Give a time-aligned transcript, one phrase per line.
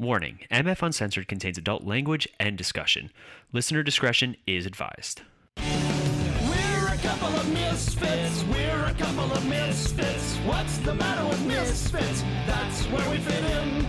[0.00, 3.10] Warning MF Uncensored contains adult language and discussion.
[3.52, 5.22] Listener discretion is advised.
[5.56, 8.44] We're a couple of misfits.
[8.44, 10.36] We're a couple of misfits.
[10.46, 12.22] What's the matter with misfits?
[12.46, 13.86] That's where we fit in.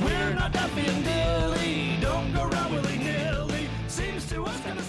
[0.00, 1.57] We're not Duffy and Dilly.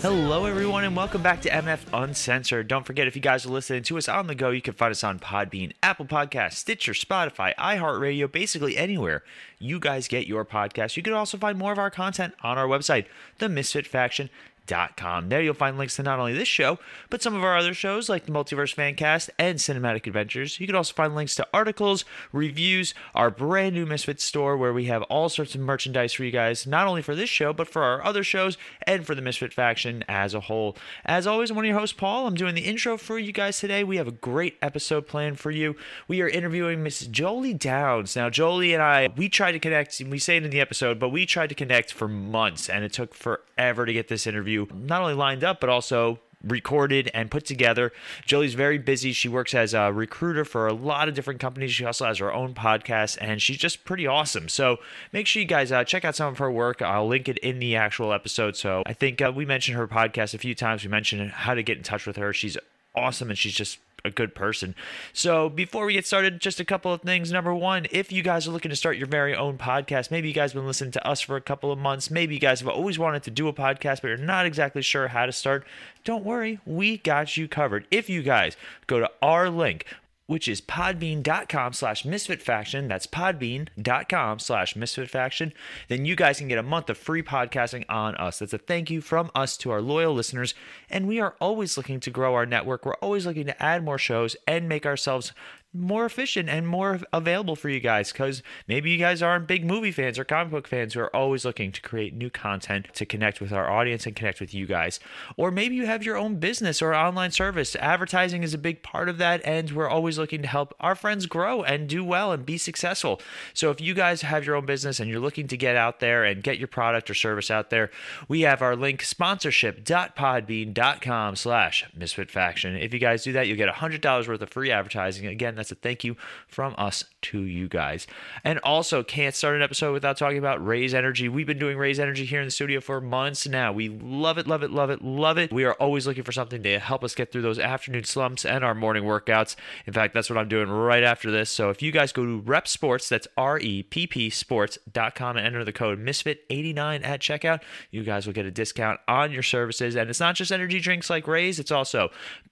[0.02, 2.70] Hello, everyone, and welcome back to MF Uncensored.
[2.70, 4.92] Don't forget, if you guys are listening to us on the go, you can find
[4.92, 9.24] us on Podbean, Apple Podcasts, Stitcher, Spotify, iHeartRadio, basically anywhere
[9.60, 10.96] you guys get your podcast.
[10.96, 13.08] You can also find more of our content on our website,
[13.40, 14.30] themisfitfaction.com.
[14.70, 16.80] There you'll find links to not only this show,
[17.10, 20.60] but some of our other shows like the Multiverse Fancast and Cinematic Adventures.
[20.60, 24.86] You can also find links to articles, reviews, our brand new Misfit store where we
[24.86, 27.82] have all sorts of merchandise for you guys, not only for this show, but for
[27.82, 30.78] our other shows and for the Misfit faction as a whole.
[31.04, 32.28] As always, I'm one of your hosts, Paul.
[32.28, 33.84] I'm doing the intro for you guys today.
[33.84, 35.76] We have a great episode planned for you.
[36.08, 38.16] We are interviewing Miss Jolie Downs.
[38.16, 41.10] Now, Jolie and I, we tried to connect, we say it in the episode, but
[41.10, 45.02] we tried to connect for months and it took forever to get this interview not
[45.02, 47.92] only lined up, but also recorded and put together.
[48.26, 49.12] Jolie's very busy.
[49.12, 51.74] She works as a recruiter for a lot of different companies.
[51.74, 54.48] She also has her own podcast, and she's just pretty awesome.
[54.48, 54.78] So
[55.12, 56.82] make sure you guys uh, check out some of her work.
[56.82, 58.56] I'll link it in the actual episode.
[58.56, 60.84] So I think uh, we mentioned her podcast a few times.
[60.84, 62.32] We mentioned how to get in touch with her.
[62.32, 62.58] She's
[62.96, 64.76] awesome, and she's just a good person.
[65.14, 67.32] So before we get started, just a couple of things.
[67.32, 70.34] Number one, if you guys are looking to start your very own podcast, maybe you
[70.34, 72.70] guys have been listening to us for a couple of months, maybe you guys have
[72.70, 75.66] always wanted to do a podcast, but you're not exactly sure how to start,
[76.04, 77.86] don't worry, we got you covered.
[77.92, 78.56] If you guys
[78.88, 79.86] go to our link,
[80.30, 82.88] which is podbean.com slash misfitfaction.
[82.88, 85.54] That's podbean.com slash misfitfaction.
[85.88, 88.38] Then you guys can get a month of free podcasting on us.
[88.38, 90.54] That's a thank you from us to our loyal listeners.
[90.88, 92.86] And we are always looking to grow our network.
[92.86, 95.34] We're always looking to add more shows and make ourselves
[95.72, 99.92] more efficient and more available for you guys because maybe you guys aren't big movie
[99.92, 103.40] fans or comic book fans who are always looking to create new content to connect
[103.40, 105.00] with our audience and connect with you guys.
[105.38, 107.76] Or maybe you have your own business or online service.
[107.76, 111.28] Advertising is a big part of that, and we're always looking to help our friends
[111.28, 113.22] grow and do well and be successful.
[113.54, 116.24] So if you guys have your own business and you're looking to get out there
[116.24, 117.92] and get your product or service out there,
[118.28, 122.76] we have our link sponsorship.podbean.com slash misfit faction.
[122.76, 125.28] If you guys do that, you'll get $100 worth of free advertising.
[125.28, 126.16] Again, that's a thank you
[126.48, 128.08] from us to you guys.
[128.44, 131.28] And also, can't start an episode without talking about Raze Energy.
[131.30, 133.72] We've been doing Raze Energy here in the studio for months now.
[133.72, 135.52] We love it, love it, love it, love it.
[135.52, 138.64] We are always looking for something to help us get through those afternoon slumps and
[138.64, 139.56] our morning workouts.
[139.86, 141.50] In fact, that's what I'm doing right after this.
[141.50, 145.46] So if you guys go to REPP Sports, that's R E P P Sports.com and
[145.46, 149.96] enter the code Misfit89 at checkout, you guys will get a discount on your services.
[149.96, 152.10] And it's not just energy drinks like Raze, it's also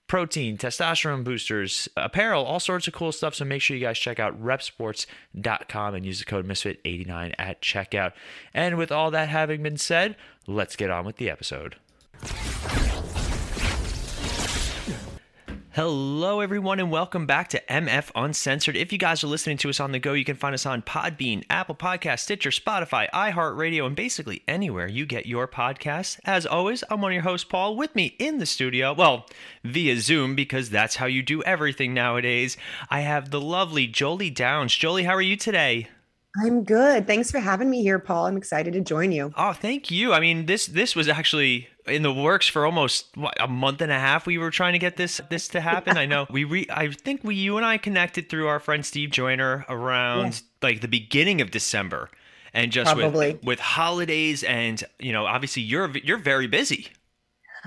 [0.07, 3.35] protein, testosterone boosters, apparel, all sorts of cool stuff.
[3.35, 8.13] So make sure you guys check out reppsports.com and use the code Misfit89 at checkout.
[8.53, 11.75] And with all that having been said, let's get on with the episode.
[15.77, 18.75] Hello, everyone, and welcome back to MF Uncensored.
[18.75, 20.81] If you guys are listening to us on the go, you can find us on
[20.81, 26.19] Podbean, Apple Podcast, Stitcher, Spotify, iHeartRadio, and basically anywhere you get your podcasts.
[26.25, 27.77] As always, I'm one of your hosts, Paul.
[27.77, 29.27] With me in the studio, well,
[29.63, 32.57] via Zoom, because that's how you do everything nowadays,
[32.89, 34.73] I have the lovely Jolie Downs.
[34.75, 35.89] Jolie, how are you today?
[36.43, 37.05] I'm good.
[37.05, 38.25] Thanks for having me here, Paul.
[38.25, 39.31] I'm excited to join you.
[39.37, 40.11] Oh, thank you.
[40.11, 43.91] I mean, this this was actually in the works for almost what, a month and
[43.91, 44.25] a half.
[44.25, 45.97] We were trying to get this this to happen.
[45.97, 49.09] I know we re, I think we you and I connected through our friend Steve
[49.11, 50.69] Joyner around Yeah.
[50.69, 52.09] like the beginning of December,
[52.53, 53.33] and just Probably.
[53.33, 56.87] with with holidays and you know obviously you're you're very busy.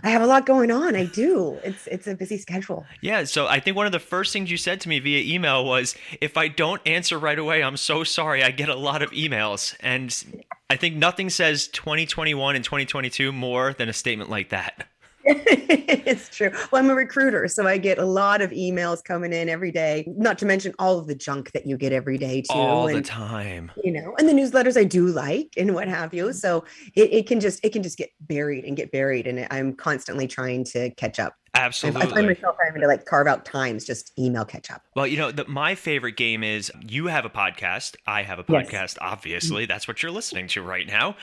[0.02, 0.96] I have a lot going on.
[0.96, 1.58] I do.
[1.62, 2.86] It's it's a busy schedule.
[3.00, 5.64] Yeah, so I think one of the first things you said to me via email
[5.64, 8.42] was, "If I don't answer right away, I'm so sorry.
[8.42, 13.72] I get a lot of emails." And I think nothing says 2021 and 2022 more
[13.72, 14.86] than a statement like that.
[15.24, 16.50] it's true.
[16.70, 20.04] Well, I'm a recruiter, so I get a lot of emails coming in every day.
[20.16, 22.54] Not to mention all of the junk that you get every day too.
[22.54, 23.70] All the time.
[23.84, 26.32] You know, and the newsletters I do like and what have you.
[26.32, 26.64] So
[26.94, 30.26] it, it can just it can just get buried and get buried, and I'm constantly
[30.26, 31.34] trying to catch up.
[31.54, 32.02] Absolutely.
[32.02, 34.82] I find myself having to like carve out times just email catch up.
[34.94, 37.96] Well, you know, the, my favorite game is you have a podcast.
[38.06, 38.68] I have a Yes.
[38.68, 39.66] podcast, obviously.
[39.66, 41.16] That's what you're listening to right now.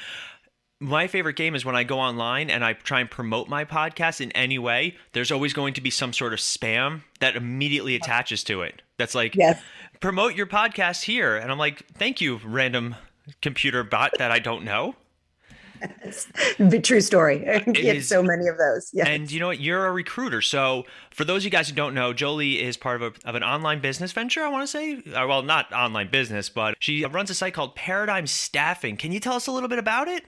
[0.79, 4.21] My favorite game is when I go online and I try and promote my podcast
[4.21, 8.44] in any way, there's always going to be some sort of spam that immediately attaches
[8.44, 8.83] to it.
[8.97, 9.59] That's like, Yes.
[10.01, 11.35] promote your podcast here.
[11.35, 12.95] And I'm like, thank you, random
[13.41, 14.95] computer bot that I don't know.
[16.83, 17.39] True story.
[17.74, 18.89] Get so many of those.
[18.94, 19.07] Yeah.
[19.07, 19.59] And you know what?
[19.59, 20.41] You're a recruiter.
[20.41, 23.35] So for those of you guys who don't know, Jolie is part of, a, of
[23.35, 24.44] an online business venture.
[24.44, 27.75] I want to say, uh, well, not online business, but she runs a site called
[27.75, 28.97] Paradigm Staffing.
[28.97, 30.24] Can you tell us a little bit about it?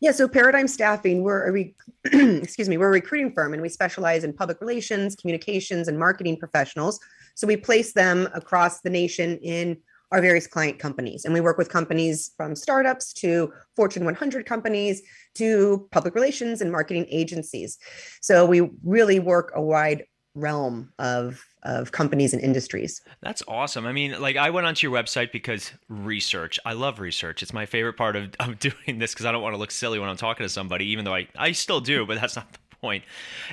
[0.00, 1.74] Yeah, so Paradigm Staffing, we're a re-
[2.04, 6.36] excuse me, we're a recruiting firm and we specialize in public relations, communications, and marketing
[6.36, 7.00] professionals.
[7.34, 9.76] So we place them across the nation in
[10.12, 11.24] our various client companies.
[11.24, 15.02] And we work with companies from startups to Fortune 100 companies
[15.34, 17.76] to public relations and marketing agencies.
[18.22, 20.04] So we really work a wide
[20.34, 23.02] realm of of companies and industries.
[23.20, 23.86] That's awesome.
[23.86, 26.58] I mean, like I went onto your website because research.
[26.64, 27.42] I love research.
[27.42, 29.98] It's my favorite part of, of doing this because I don't want to look silly
[29.98, 32.58] when I'm talking to somebody, even though I, I still do, but that's not the
[32.80, 33.04] point.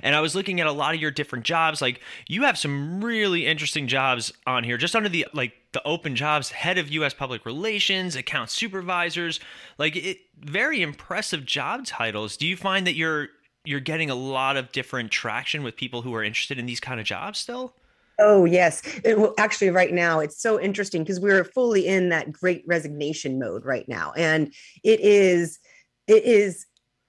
[0.03, 1.81] And I was looking at a lot of your different jobs.
[1.81, 6.15] Like you have some really interesting jobs on here, just under the like the open
[6.15, 7.13] jobs, head of U.S.
[7.13, 9.39] Public Relations, account supervisors.
[9.77, 12.37] Like it, very impressive job titles.
[12.37, 13.29] Do you find that you're
[13.63, 16.99] you're getting a lot of different traction with people who are interested in these kind
[16.99, 17.73] of jobs still?
[18.19, 18.81] Oh yes.
[19.03, 23.65] It, actually, right now it's so interesting because we're fully in that great resignation mode
[23.65, 24.53] right now, and
[24.83, 25.59] it is
[26.07, 26.65] it is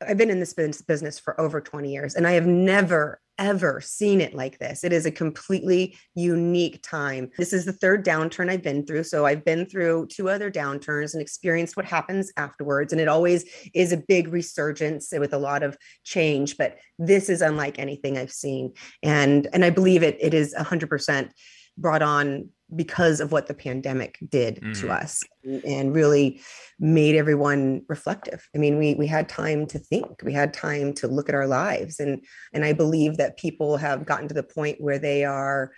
[0.07, 4.21] I've been in this business for over 20 years and I have never ever seen
[4.21, 4.85] it like this.
[4.85, 7.31] It is a completely unique time.
[7.39, 9.05] This is the third downturn I've been through.
[9.05, 12.93] So I've been through two other downturns and experienced what happens afterwards.
[12.93, 13.45] And it always
[13.75, 16.57] is a big resurgence with a lot of change.
[16.57, 18.73] But this is unlike anything I've seen.
[19.03, 21.31] And and I believe it it is 100%
[21.77, 24.81] brought on because of what the pandemic did mm.
[24.81, 25.23] to us
[25.65, 26.41] and really
[26.81, 31.07] made everyone reflective i mean we we had time to think we had time to
[31.07, 32.21] look at our lives and
[32.53, 35.71] and i believe that people have gotten to the point where they are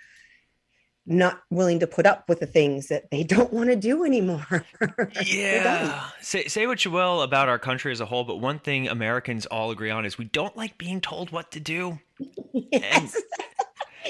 [1.09, 4.65] not willing to put up with the things that they don't want to do anymore.
[5.25, 6.11] yeah.
[6.21, 9.47] say, say what you will about our country as a whole, but one thing Americans
[9.47, 11.99] all agree on is we don't like being told what to do.
[12.73, 13.15] Yes.
[13.15, 13.25] And,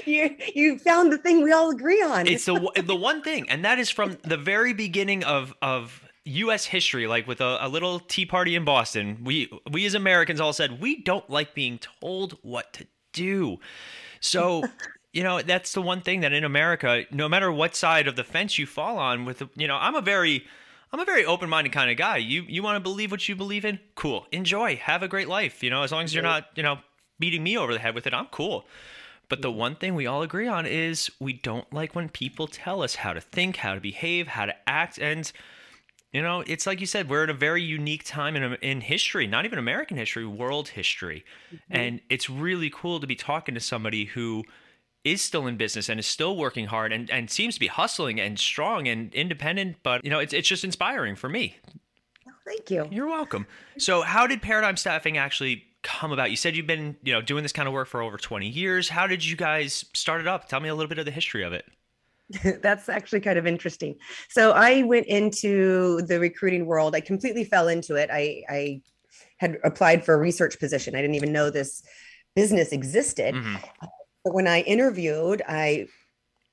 [0.06, 2.26] you you found the thing we all agree on.
[2.26, 6.66] It's the the one thing, and that is from the very beginning of of U.S.
[6.66, 9.18] history, like with a, a, little tea party in Boston.
[9.24, 13.58] We we as Americans all said we don't like being told what to do.
[14.20, 14.64] So.
[15.12, 18.22] you know that's the one thing that in america no matter what side of the
[18.22, 20.44] fence you fall on with you know i'm a very
[20.92, 23.64] i'm a very open-minded kind of guy you you want to believe what you believe
[23.64, 26.62] in cool enjoy have a great life you know as long as you're not you
[26.62, 26.78] know
[27.18, 28.66] beating me over the head with it i'm cool
[29.28, 32.82] but the one thing we all agree on is we don't like when people tell
[32.82, 34.98] us how to think, how to behave, how to act.
[34.98, 35.30] And,
[36.12, 39.26] you know, it's like you said, we're in a very unique time in, in history,
[39.26, 41.25] not even American history, world history.
[41.52, 41.76] Mm-hmm.
[41.76, 44.44] And it's really cool to be talking to somebody who
[45.04, 48.19] is still in business and is still working hard and, and seems to be hustling
[48.19, 49.76] and strong and independent.
[49.82, 51.56] But, you know, it's, it's just inspiring for me.
[52.46, 52.88] Thank you.
[52.90, 53.46] You're welcome.
[53.76, 56.30] So, how did Paradigm Staffing actually come about?
[56.30, 58.88] You said you've been, you know, doing this kind of work for over 20 years.
[58.88, 60.48] How did you guys start it up?
[60.48, 61.64] Tell me a little bit of the history of it.
[62.62, 63.96] That's actually kind of interesting.
[64.28, 66.94] So I went into the recruiting world.
[66.94, 68.10] I completely fell into it.
[68.12, 68.82] I, I
[69.38, 70.94] had applied for a research position.
[70.94, 71.82] I didn't even know this
[72.34, 73.34] business existed.
[73.34, 73.56] Mm-hmm.
[74.25, 75.86] But when I interviewed, I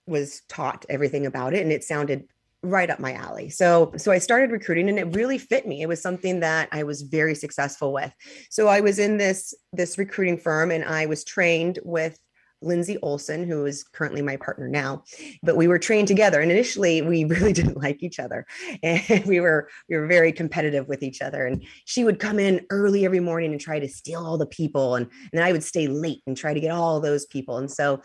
[0.07, 2.27] was taught everything about it and it sounded
[2.65, 3.49] right up my alley.
[3.49, 5.81] So so I started recruiting and it really fit me.
[5.81, 8.13] It was something that I was very successful with.
[8.49, 12.19] So I was in this this recruiting firm and I was trained with
[12.61, 15.03] Lindsay Olson, who is currently my partner now,
[15.43, 16.41] but we were trained together.
[16.41, 18.45] And initially, we really didn't like each other,
[18.83, 21.45] and we were we were very competitive with each other.
[21.45, 24.95] And she would come in early every morning and try to steal all the people,
[24.95, 27.57] and, and then I would stay late and try to get all those people.
[27.57, 28.01] And so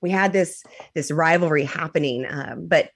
[0.00, 0.62] we had this
[0.94, 2.26] this rivalry happening.
[2.28, 2.90] Um, but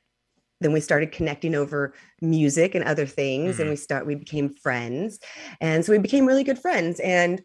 [0.61, 3.63] then we started connecting over music and other things mm-hmm.
[3.63, 5.19] and we start we became friends
[5.61, 7.43] and so we became really good friends and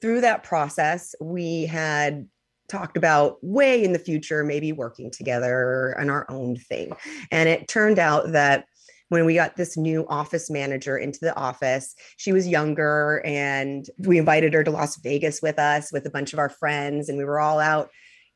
[0.00, 2.28] through that process we had
[2.68, 6.92] talked about way in the future maybe working together on our own thing
[7.30, 8.64] and it turned out that
[9.08, 14.18] when we got this new office manager into the office she was younger and we
[14.18, 17.24] invited her to las vegas with us with a bunch of our friends and we
[17.24, 17.90] were all out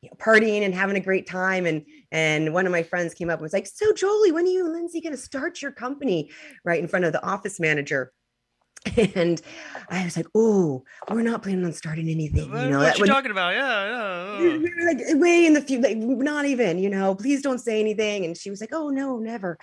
[0.05, 1.65] you know, partying and having a great time.
[1.65, 1.83] And
[2.15, 4.65] and one of my friends came up and was like, "So Jolie, when are you
[4.65, 6.31] and Lindsay going to start your company?"
[6.63, 8.13] Right in front of the office manager.
[9.15, 9.41] And
[9.89, 13.31] I was like, "Oh, we're not planning on starting anything." You know, what you talking
[13.31, 13.53] about?
[13.53, 14.85] Yeah, yeah.
[14.85, 16.77] Like way in the future, like not even.
[16.77, 18.25] You know, please don't say anything.
[18.25, 19.57] And she was like, "Oh no, never."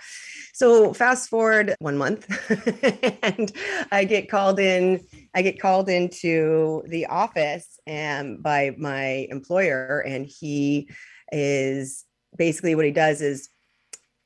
[0.53, 2.27] So fast forward one month,
[3.23, 3.51] and
[3.91, 4.99] I get called in.
[5.33, 10.89] I get called into the office and by my employer, and he
[11.31, 12.05] is
[12.37, 13.49] basically what he does is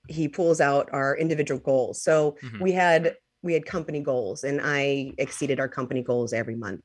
[0.07, 2.01] he pulls out our individual goals.
[2.01, 2.63] So mm-hmm.
[2.63, 6.81] we had we had company goals and I exceeded our company goals every month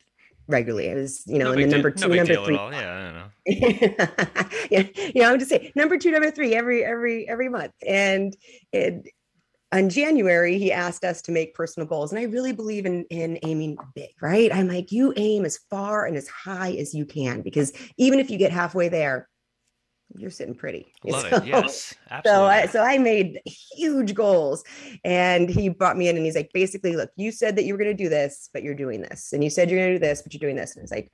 [0.48, 0.88] regularly.
[0.88, 2.54] It was, you know, no in the number two, big number three.
[2.54, 4.08] Yeah, I don't know.
[4.70, 4.82] yeah,
[5.14, 7.72] yeah, I'm just saying number two, number three every every every month.
[7.86, 8.36] And
[8.72, 9.06] it
[9.72, 12.12] on January, he asked us to make personal goals.
[12.12, 14.54] And I really believe in in aiming big, right?
[14.54, 18.30] I'm like, you aim as far and as high as you can, because even if
[18.30, 19.28] you get halfway there,
[20.16, 20.92] you're sitting pretty.
[21.04, 21.46] Love So- it.
[21.46, 22.44] Yes, so.
[22.44, 24.64] I so I made huge goals,
[25.04, 27.78] and he brought me in, and he's like, basically, look, you said that you were
[27.78, 30.04] going to do this, but you're doing this, and you said you're going to do
[30.06, 31.10] this, but you're doing this, and it's like,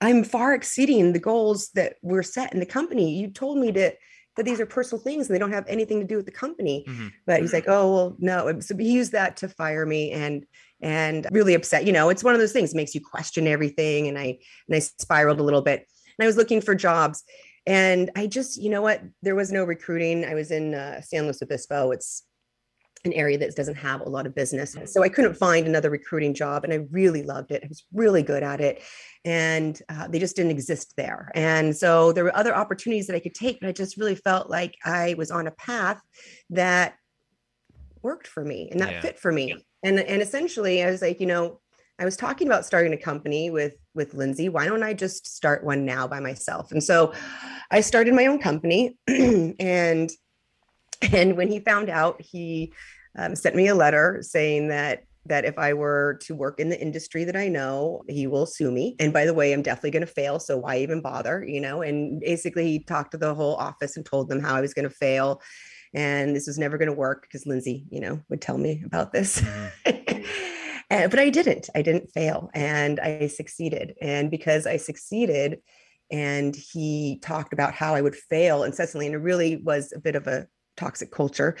[0.00, 3.14] I'm far exceeding the goals that were set in the company.
[3.18, 3.92] You told me to
[4.36, 6.84] that these are personal things and they don't have anything to do with the company.
[6.88, 7.10] Mhm.
[7.26, 8.58] But he's like, oh well, no.
[8.60, 10.44] So he used that to fire me and
[10.80, 11.86] and really upset.
[11.86, 14.78] You know, it's one of those things makes you question everything, and I and I
[14.80, 15.86] spiraled a little bit,
[16.18, 17.22] and I was looking for jobs.
[17.66, 19.02] And I just, you know what?
[19.22, 20.24] There was no recruiting.
[20.24, 21.92] I was in uh, San Luis Obispo.
[21.92, 22.24] It's
[23.04, 24.76] an area that doesn't have a lot of business.
[24.86, 26.62] So I couldn't find another recruiting job.
[26.62, 27.64] And I really loved it.
[27.64, 28.82] I was really good at it.
[29.24, 31.30] And uh, they just didn't exist there.
[31.34, 34.50] And so there were other opportunities that I could take, but I just really felt
[34.50, 36.00] like I was on a path
[36.50, 36.94] that
[38.02, 39.00] worked for me and that Yeah.
[39.00, 39.54] fit for me.
[39.82, 41.60] And, and essentially, I was like, you know,
[41.98, 44.48] I was talking about starting a company with with Lindsay.
[44.48, 46.72] Why don't I just start one now by myself?
[46.72, 47.12] And so
[47.70, 50.10] I started my own company and
[51.12, 52.72] and when he found out, he
[53.18, 56.80] um, sent me a letter saying that that if I were to work in the
[56.80, 58.96] industry that I know, he will sue me.
[58.98, 60.40] And by the way, I'm definitely going to fail.
[60.40, 61.44] So why even bother?
[61.44, 64.60] You know, and basically he talked to the whole office and told them how I
[64.60, 65.40] was going to fail.
[65.94, 69.12] And this was never going to work because Lindsay, you know, would tell me about
[69.12, 69.40] this.
[69.40, 70.01] Mhm.
[70.92, 71.70] And- but I didn't.
[71.74, 73.94] I didn't fail and I succeeded.
[74.00, 75.60] And because I succeeded,
[76.10, 80.14] and he talked about how I would fail incessantly, and it really was a bit
[80.14, 80.46] of a
[80.76, 81.56] toxic culture.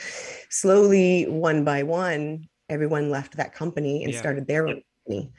[0.50, 4.18] Slowly, one by one, everyone left that company and Yeah.
[4.18, 5.32] started their own company.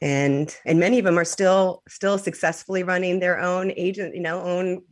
[0.00, 4.40] And and many of them are still still successfully running their own agent, you know,
[4.42, 4.82] own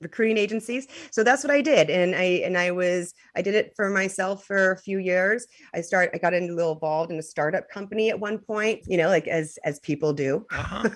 [0.00, 0.86] recruiting agencies.
[1.10, 1.90] So that's what I did.
[1.90, 5.46] And I and I was I did it for myself for a few years.
[5.74, 8.80] I start I got into a little involved in a startup company at one point,
[8.86, 10.46] you know, like as as people do.
[10.50, 10.88] Uh-huh.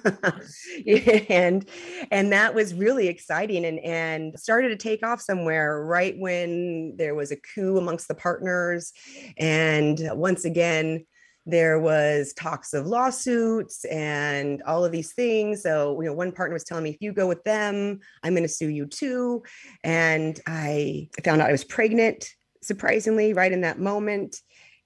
[1.28, 1.68] and
[2.10, 7.14] and that was really exciting and and started to take off somewhere right when there
[7.14, 8.92] was a coup amongst the partners
[9.38, 11.04] and once again
[11.46, 15.62] there was talks of lawsuits and all of these things.
[15.62, 18.44] So you know one partner was telling me if you go with them i'm going
[18.44, 19.42] to sue you too.
[19.82, 22.28] And i found out i was pregnant
[22.62, 24.40] surprisingly right in that moment.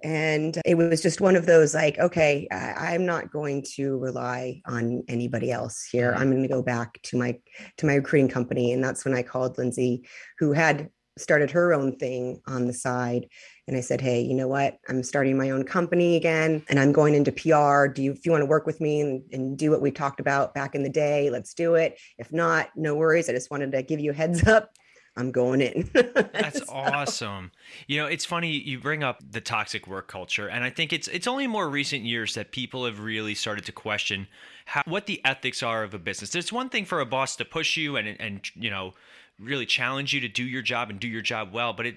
[0.04, 4.62] And it was just one of those like okay I, i'm not going to rely
[4.64, 6.14] on anybody else here.
[6.16, 7.38] I'm going to go back to my
[7.78, 8.72] to my recruiting company.
[8.72, 10.06] And that's when i called lindsay
[10.38, 13.26] who had started her own thing on the side
[13.66, 14.78] and i said hey you know what?
[14.88, 18.32] I'm starting my own company again and i'm going into pr do you if you
[18.32, 20.88] want to work with me and, and do what we talked about back in the
[20.90, 21.98] day let's do it.
[22.18, 23.28] If not no worries.
[23.28, 24.70] I just wanted to give you a heads up.
[25.16, 25.90] I'm going in.
[25.94, 27.50] That's So- awesome.
[27.88, 31.08] You know, it's funny you bring up the toxic work culture, and I think it's
[31.08, 34.28] it's only more recent years that people have really started to question
[34.66, 36.30] how what the ethics are of a business.
[36.30, 38.94] There's one thing for a boss to push you and and you know
[39.38, 41.96] really challenge you to do your job and do your job well, but it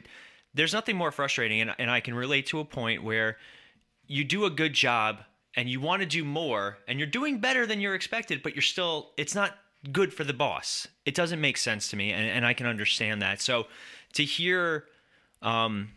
[0.53, 3.37] there's nothing more frustrating, and, and I can relate to a point where
[4.07, 5.21] you do a good job
[5.55, 8.61] and you want to do more and you're doing better than you're expected, but you're
[8.61, 9.57] still it's not
[9.91, 10.87] good for the boss.
[11.05, 13.41] It doesn't make sense to me, and, and I can understand that.
[13.41, 13.67] So
[14.13, 14.85] to hear
[15.41, 15.89] um,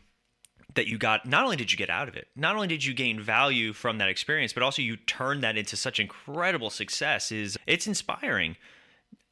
[0.74, 2.94] that you got not only did you get out of it, not only did you
[2.94, 7.58] gain value from that experience, but also you turned that into such incredible success is
[7.66, 8.56] it's inspiring.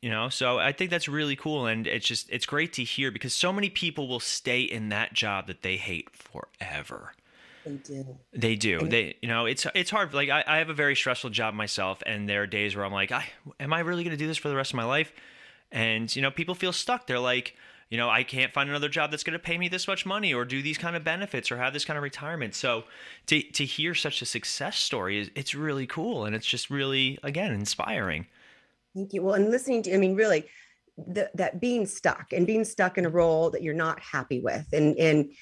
[0.02, 3.12] You know, so I think that's really cool, and it's just it's great to hear
[3.12, 7.12] because so many people will stay in that job that they hate forever.
[7.64, 8.06] They do.
[8.32, 8.80] They do.
[8.80, 10.12] They, you know, it's it's hard.
[10.12, 12.92] Like I, I have a very stressful job myself, and there are days where I'm
[12.92, 13.28] like, I
[13.60, 15.12] am I really going to do this for the rest of my life?
[15.70, 17.06] And you know, people feel stuck.
[17.06, 17.56] They're like,
[17.88, 20.34] you know, I can't find another job that's going to pay me this much money,
[20.34, 22.56] or do these kind of benefits, or have this kind of retirement.
[22.56, 22.84] So,
[23.26, 27.20] to to hear such a success story is it's really cool, and it's just really
[27.22, 28.26] again inspiring.
[28.94, 29.22] Thank you.
[29.22, 30.46] Well, and listening to, I mean, really,
[30.96, 34.66] the, that being stuck and being stuck in a role that you're not happy with,
[34.72, 35.32] and and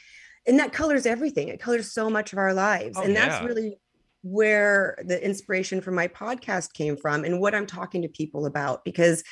[0.47, 1.49] and that colors everything.
[1.49, 3.79] It colors so much of our lives, Oh, and that's really
[4.23, 8.85] where the inspiration for my podcast came from, and what I'm talking to people about
[8.85, 9.25] because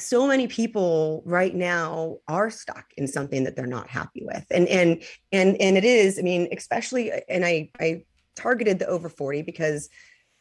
[0.00, 4.68] so many people right now are stuck in something that they're not happy with and
[4.68, 5.02] and
[5.32, 8.02] and and it is i mean especially and i i
[8.36, 9.88] targeted the over 40 because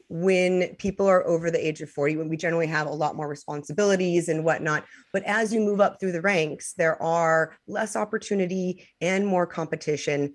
[0.10, 3.28] when people are over the age of 40 when we generally have a lot more
[3.28, 4.86] responsibilities and whatnot.
[5.12, 10.34] But as you move up through the ranks there are less opportunity and more competition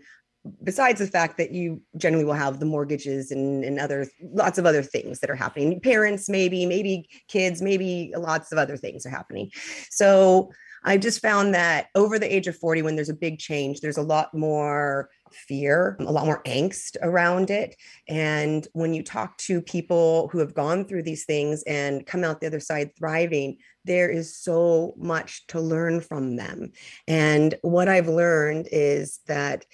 [0.64, 4.66] besides the fact that you generally will have the mortgages and, and other lots of
[4.66, 5.80] other things that are happening.
[5.80, 9.50] Parents maybe maybe kids maybe lots of other things are happening.
[9.90, 10.50] So
[10.84, 13.98] i just found that over the age of 40 when there's a big change there's
[13.98, 17.76] a lot more fear a lot more angst around it.
[18.08, 22.40] And when you talk to people who have gone through these things and come out
[22.40, 26.70] the other side thriving there is so much to learn from them.
[27.08, 29.66] And what i've learned is that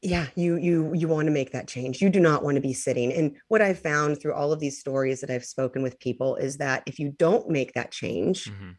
[0.00, 2.00] yeah you you you want to make that change.
[2.00, 3.12] You do not want to be sitting.
[3.12, 6.58] And what i've found through all of these stories that i've spoken with people is
[6.58, 8.70] that if you don't make that change Mm-hmm.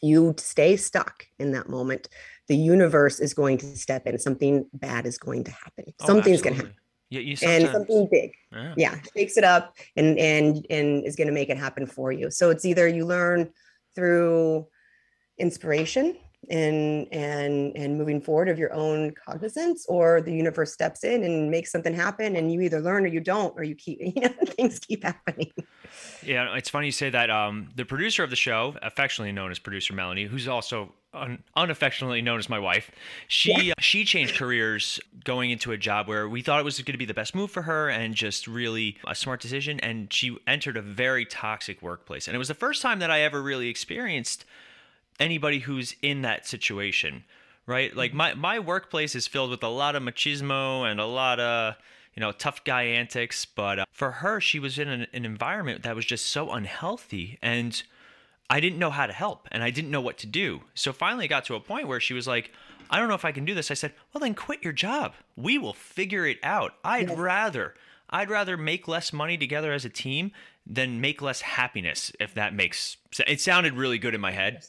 [0.00, 2.08] You stay stuck in that moment
[2.48, 6.42] the universe is going to step in something bad is going to happen Oh, something's
[6.42, 6.74] going to happen.
[7.10, 8.74] Yeah, you and something big yeah.
[8.76, 12.30] yeah shakes it up and and and is going to make it happen for you
[12.30, 13.50] so it's either you learn
[13.94, 14.66] through
[15.38, 16.16] inspiration
[16.50, 21.50] and and and moving forward of your own cognizance or the universe steps in and
[21.50, 24.32] makes something happen and you either learn or you don't or you keep you know
[24.46, 25.52] things keep happening
[26.22, 27.30] Yeah, it's funny you say that.
[27.30, 32.22] Um, the producer of the show, affectionately known as producer Melanie, who's also un- unaffectionately
[32.22, 32.90] known as my wife,
[33.26, 36.98] she she changed careers going into a job where we thought it was going to
[36.98, 39.80] be the best move for her and just really a smart decision.
[39.80, 43.20] And she entered a very toxic workplace, and it was the first time that I
[43.20, 44.44] ever really experienced
[45.18, 47.24] anybody who's in that situation,
[47.66, 47.94] right?
[47.94, 51.74] Like my my workplace is filled with a lot of machismo and a lot of
[52.14, 55.82] you know tough guy antics, but uh, for her, she was in an, an environment
[55.82, 57.82] that was just so unhealthy and.
[58.50, 60.62] I didn't know how to help and I didn't know what to do.
[60.72, 62.50] So finally, it got to a point where she was like,
[62.88, 63.70] I don't know if I can do this.
[63.70, 65.12] I said, Well, then quit your job.
[65.36, 66.72] We will figure it out.
[66.82, 67.74] I'd rather,
[68.08, 70.32] I'd rather make less money together as a team
[70.66, 73.28] than make less happiness, if that makes sense.
[73.28, 74.64] It sounded really good in my head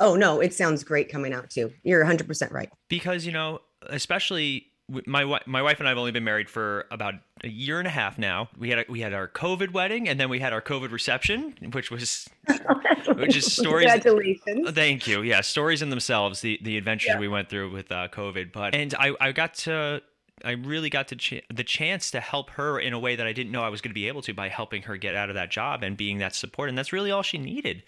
[0.00, 4.66] oh no it sounds great coming out too you're 100% right because, you know, especially
[5.06, 7.14] my my wife and I have only been married for about
[7.44, 8.48] a year and a half now.
[8.58, 11.54] We had a, we had our COVID wedding and then we had our COVID reception,
[11.72, 12.28] which was
[13.16, 13.90] which is stories.
[13.90, 15.22] congratulations Thank you.
[15.22, 16.40] Yeah, stories in themselves.
[16.40, 20.02] The the adventures we went through with uh, COVID, but and I I got to.
[20.44, 23.32] I really got to ch- the chance to help her in a way that I
[23.32, 25.34] didn't know I was going to be able to by helping her get out of
[25.34, 26.68] that job and being that support.
[26.68, 27.82] And that's really all she needed.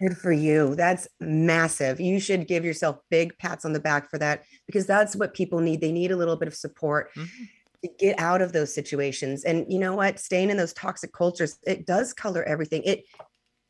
[0.00, 0.74] Good for you.
[0.74, 2.00] That's massive.
[2.00, 5.60] You should give yourself big pats on the back for that because that's what people
[5.60, 5.80] need.
[5.80, 7.48] They need a little bit of support Mhm.
[7.82, 9.44] to get out of those situations.
[9.44, 10.18] And you know what?
[10.18, 12.82] Staying in those toxic cultures, it does color everything.
[12.84, 13.04] It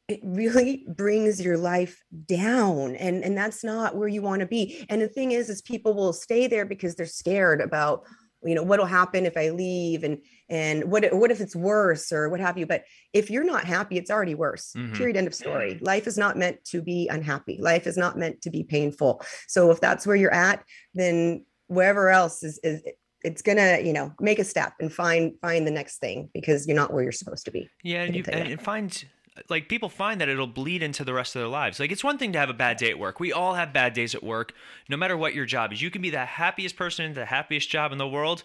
[0.09, 4.87] it really brings your life down and and that's not where you want to be.
[4.89, 8.05] And the thing is is people will stay there because they're scared about
[8.47, 12.29] you know what'll happen if I leave and and what what if it's worse or
[12.29, 12.67] what have you.
[12.67, 14.95] But if you're not happy it's already worse Mhm.
[14.95, 15.79] period end of story.
[15.81, 17.59] Life is not meant to be unhappy.
[17.61, 19.23] Life is not meant to be painful.
[19.49, 22.83] So if that's where you're at then wherever else is is
[23.25, 26.77] it's gonna you know make a step and find find the next thing because you're
[26.77, 27.69] not where you're supposed to be.
[27.83, 29.05] Yeah, and you and it finds
[29.49, 31.81] like people find that it'll bleed into the rest of their lives.
[31.81, 33.21] Like it's one thing to have a bad day at work.
[33.21, 34.53] We all have bad days at work,
[34.89, 35.83] no matter what your job is.
[35.83, 38.43] You can be the happiest person in the happiest job in the world,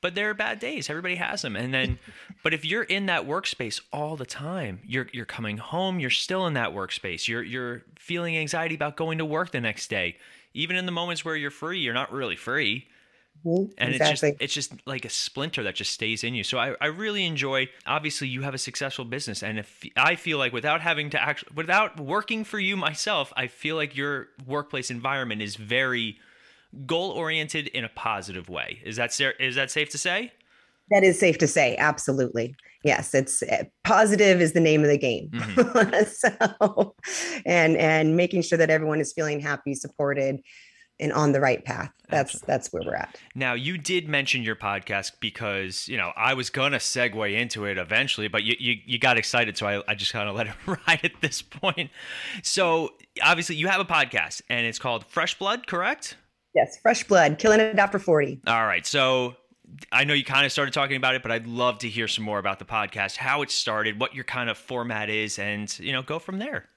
[0.00, 0.88] but there are bad days.
[0.90, 1.56] Everybody has them.
[1.56, 1.98] And then
[2.42, 6.46] but if you're in that workspace all the time, you're you're coming home, you're still
[6.46, 7.28] in that workspace.
[7.28, 10.16] You're you're feeling anxiety about going to work the next day.
[10.54, 12.86] Even in the moments where you're free, you're not really free
[13.44, 16.44] Mhm, and exactly it's just it's just like a splinter that just stays in you.
[16.44, 19.42] So I, I really enjoy obviously you have a successful business.
[19.42, 23.46] And if i feel like without having to actually without working for you myself i
[23.46, 26.18] feel like your workplace environment is very
[26.86, 28.80] goal oriented in a positive way.
[28.84, 30.32] Is that is that safe to say?
[30.90, 31.76] That is safe to say.
[31.76, 32.54] Absolutely.
[32.84, 35.30] Yes it's uh, positive is the name of the game.
[36.06, 36.94] So
[37.46, 40.40] and and making sure that everyone is feeling happy supported
[41.02, 44.54] and on the right path that's that's where we're at Now, you did mention your
[44.54, 48.76] podcast because, you know, I was going to segue into it eventually, but you, you,
[48.84, 49.56] you got excited.
[49.56, 51.90] So I, I just kind of let it ride at this point.
[52.42, 52.90] So
[53.22, 56.16] obviously, you have a podcast and it's called Fresh Blood, correct?
[56.54, 58.86] yes fresh blood killing it after 40 All right.
[58.86, 59.36] So
[59.90, 62.24] I know you kind of started talking about it, but I'd love to hear some
[62.24, 65.92] more about the podcast, how it started, what your kind of format is, and, you
[65.92, 66.68] know, go from there.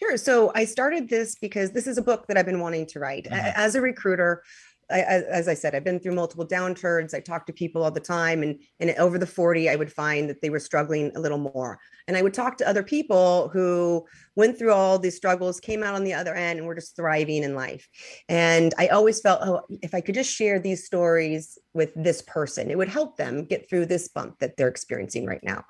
[0.00, 0.16] Sure.
[0.16, 3.24] So I started this because this is a book that I've been wanting to write.
[3.24, 3.52] Mhm.
[3.56, 4.42] As a recruiter,
[4.90, 7.12] I, as as I said, I've been through multiple downturns.
[7.12, 10.30] I talk to people all the time, and and over the forty, I would find
[10.30, 11.78] that they were struggling a little more.
[12.06, 15.94] And I would talk to other people who went through all these struggles, came out
[15.94, 17.86] on the other end, and were just thriving in life.
[18.30, 22.70] And I always felt, oh, if I could just share these stories with this person,
[22.70, 25.64] it would help them get through this bump that they're experiencing right now.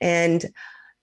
[0.00, 0.46] And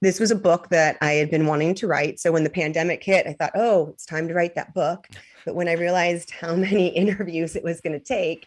[0.01, 2.19] this was a book that I had been wanting to write.
[2.19, 5.07] So when the pandemic hit, I thought, oh, it's time to write that book.
[5.45, 8.45] But when I realized how many interviews it was going to take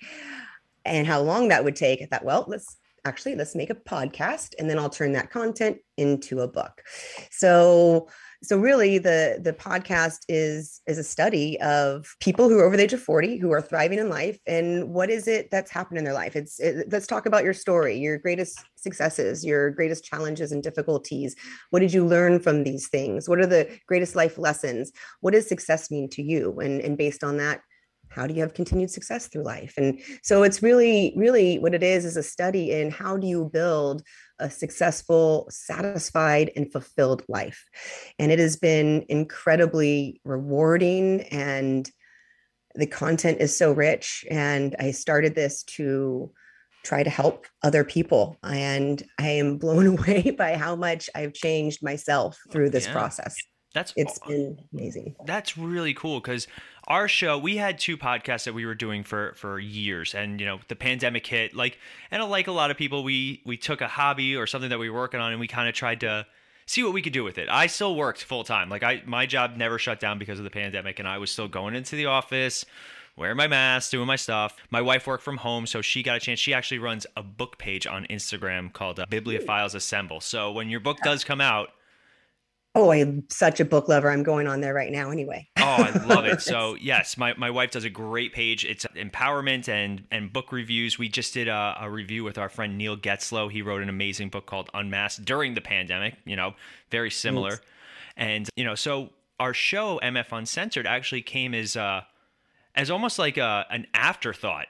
[0.85, 4.55] and how long that would take, I thought, well, let's actually let's make a podcast
[4.59, 6.83] and then I'll turn that content into a book.
[7.31, 8.09] So
[8.43, 12.83] so really the the podcast is is a study of people who are over the
[12.83, 16.05] age of 40 who are thriving in life and what is it that's happened in
[16.05, 16.35] their life?
[16.35, 21.37] It's it, let's talk about your story your greatest successes your greatest challenges and difficulties.
[21.71, 23.29] What did you learn from these things?
[23.29, 24.91] What are the greatest life lessons?
[25.21, 26.59] What does success mean to you?
[26.59, 27.61] And and based on that
[28.15, 29.75] how do you have continued success through life?
[29.77, 33.51] And so it's really really what it is is a study in how do you
[33.53, 34.03] build
[34.39, 37.65] a successful satisfied and fulfilled life?
[38.19, 41.91] And it has been incredibly rewarding and
[42.75, 46.31] the content is so rich and i started this to
[46.85, 51.83] try to help other people and i am blown away by how much i've changed
[51.83, 52.93] myself oh, through this Yeah.
[52.93, 53.37] process
[53.73, 56.47] That's it's been amazing That's really cool because
[56.89, 60.47] our show we had two podcasts that we were doing for for years and you
[60.47, 61.79] know the pandemic hit like
[62.11, 64.91] and like a lot of people we we took a hobby or something that we
[64.91, 66.27] were working on and we kind of tried to
[66.67, 67.49] see what we could do with it.
[67.49, 68.69] I still worked full time.
[68.69, 71.49] Like I my job never shut down because of the pandemic and I was still
[71.49, 72.65] going into the office
[73.17, 74.57] wearing my mask, doing my stuff.
[74.71, 76.39] My wife worked from home, so she got a chance.
[76.39, 80.21] She actually runs a book page on Instagram called uh, Bibliophiles Assemble.
[80.21, 81.71] So when your book does come out,
[82.75, 85.91] oh i'm such a book lover i'm going on there right now anyway Oh, I
[86.05, 86.43] love it.
[86.43, 88.65] So yes, my, my wife does a great page.
[88.65, 90.99] It's empowerment and and book reviews.
[90.99, 93.51] We just did a, a review with our friend Neil Getzlow.
[93.51, 96.17] He wrote an amazing book called Unmasked during the pandemic.
[96.25, 96.55] You know,
[96.91, 97.61] very similar.
[98.17, 102.03] And you know, so our show MF Uncensored actually came as uh
[102.75, 104.67] as almost like a an afterthought.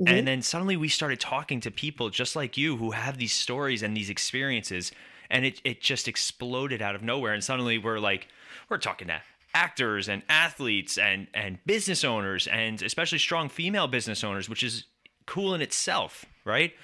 [0.00, 0.18] Mhm.
[0.18, 3.82] And then suddenly we started talking to people just like you who have these stories
[3.82, 4.90] and these experiences
[5.30, 8.28] and it, it just exploded out of nowhere and suddenly we're like
[8.68, 9.20] we're talking to
[9.54, 14.84] actors and athletes and and business owners and especially strong female business owners which is
[15.26, 16.74] cool in itself right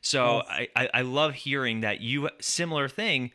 [0.00, 0.68] so Yes.
[0.76, 3.32] I, I i love hearing that you similar thing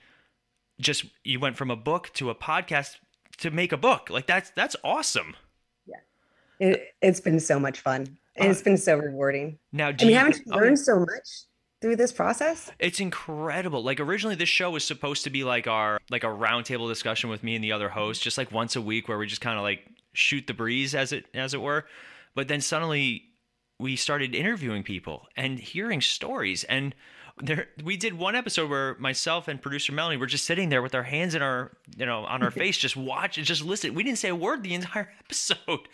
[0.79, 2.97] just you went from a book to a podcast
[3.37, 5.35] to make a book like that's that's awesome
[5.85, 5.95] Yeah.
[6.59, 8.17] It, it's been so much fun.
[8.37, 9.57] And uh, it's been so rewarding.
[9.71, 11.27] now I do mean, you, haven't you oh, learned so much
[11.85, 12.71] through this process?
[12.79, 13.83] It's incredible.
[13.83, 17.43] Like originally this show was supposed to be like our like a roundtable discussion with
[17.43, 19.61] me and the other hosts, just like once a week where we just kind of
[19.61, 21.85] like shoot the breeze as it as it were.
[22.33, 23.25] But then suddenly
[23.79, 26.95] we started interviewing people and hearing stories and
[27.37, 30.95] there we did one episode where myself and producer Melanie were just sitting there with
[30.95, 33.93] our hands in our you know on our face just watch just listen.
[33.93, 35.87] We didn't say a word the entire episode.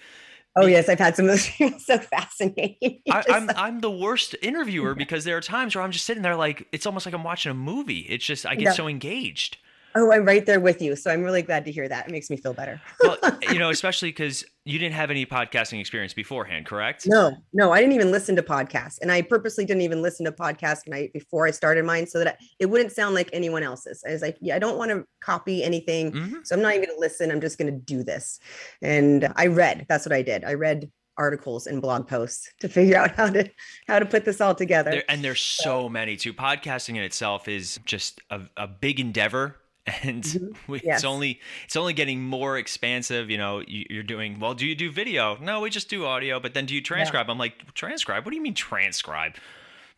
[0.56, 0.90] Oh, yes.
[0.90, 1.50] I've had some of those.
[1.82, 3.02] So fascinating.
[3.12, 6.24] I, Just I'm I'm the worst interviewer because there are times where I'm just sitting
[6.24, 8.00] there like it's almost like I'm watching a movie.
[8.02, 9.58] It's just I get so engaged.
[9.96, 10.96] Oh, I'm right there with you.
[10.96, 12.08] So I'm really glad to hear that.
[12.08, 12.82] It makes me feel better.
[13.02, 13.18] Well,
[13.50, 17.08] you know, especially because you didn't have any podcasting experience beforehand, correct?
[17.08, 19.00] No, no, I didn't even listen to podcasts.
[19.02, 22.40] And I purposely didn't even listen to podcasts night before I started mine so that
[22.60, 24.04] it wouldn't sound like anyone else's.
[24.08, 26.12] I was like, yeah, I don't want to copy anything.
[26.12, 26.46] Mhm.
[26.46, 27.32] So I'm not even going to listen.
[27.32, 28.40] I'm just going to do this.
[28.82, 30.44] And I read, that's what I did.
[30.44, 33.50] I read articles and blog posts to figure out how to
[33.88, 34.92] how to put this all together.
[34.92, 36.34] There, and there's so many too.
[36.34, 39.58] Podcasting in itself is just a, a big endeavor.
[39.88, 40.56] And Mhm.
[40.68, 40.98] we, Yes.
[40.98, 43.30] it's only it's only getting more expansive.
[43.30, 44.54] You know, you, you're doing well.
[44.54, 45.38] Do you do video?
[45.42, 46.40] No, we just do audio.
[46.40, 47.30] But then do you transcribe?
[47.30, 48.24] I'm like transcribe.
[48.26, 49.36] What do you mean transcribe?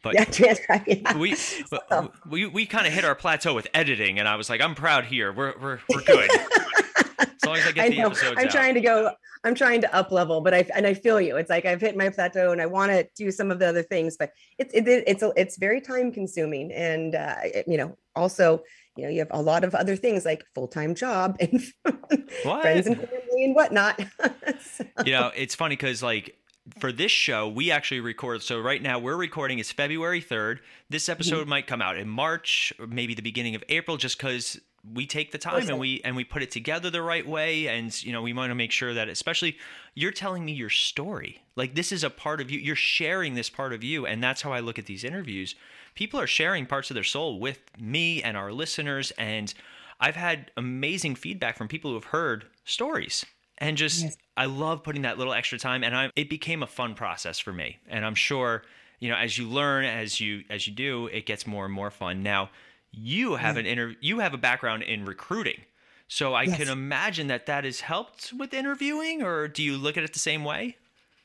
[0.02, 0.84] But yeah, transcribe.
[0.88, 1.18] Yeah.
[1.18, 4.62] we So- we, we kind of hit our plateau with editing, and I was like,
[4.62, 5.32] I'm proud here.
[5.34, 6.30] We're we're, we're good.
[7.20, 8.06] as long as I get I the know.
[8.08, 8.52] episodes I'm out.
[8.52, 9.12] trying to go.
[9.46, 11.36] I'm trying to up level, but I and I feel you.
[11.36, 13.84] It's like I've hit my plateau, and I want to do some of the other
[13.84, 17.36] things, but it's it, it's a- it's very time consuming, and uh,
[17.68, 18.64] you know, also
[18.96, 21.62] you know, you have a lot of other things like full time job and
[22.44, 24.00] friends and family and whatnot.
[24.62, 26.38] So- you know, it's funny because like
[26.80, 28.44] for this show, we actually record.
[28.44, 29.60] So right now we're recording.
[29.60, 30.62] It's February third.
[30.90, 31.12] This mm-hmm.
[31.12, 34.60] episode might come out in March, or maybe the beginning of April, just because
[34.92, 37.68] we take the time and we and we put it together the right way.
[37.68, 39.58] And you know, we want to make sure that, especially,
[39.94, 41.42] you're telling me your story.
[41.56, 42.60] Like this is a part of you.
[42.60, 45.56] You're sharing this part of you, and that's how I look at these interviews.
[45.96, 49.54] People are sharing parts of their soul with me and our listeners, and
[50.00, 53.26] I've had amazing feedback from people who have heard stories
[53.58, 54.18] and just Yes.
[54.36, 57.54] I love putting that little extra time and I it became a fun process for
[57.54, 58.64] me and I'm sure
[59.00, 61.92] you know as you learn as you as you do it gets more and more
[61.92, 62.50] fun now
[62.94, 63.72] you have an mm.
[63.72, 65.62] inter you have a background in recruiting.
[66.08, 70.04] So I can imagine that that has helped with interviewing or do you look at
[70.04, 70.78] it the same way?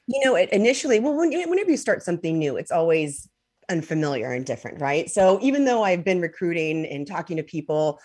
[0.07, 3.29] You know, it initially, well, when, whenever you start something new, it's always
[3.69, 5.11] unfamiliar and different, right?
[5.11, 8.01] So even though I've been recruiting and talking to people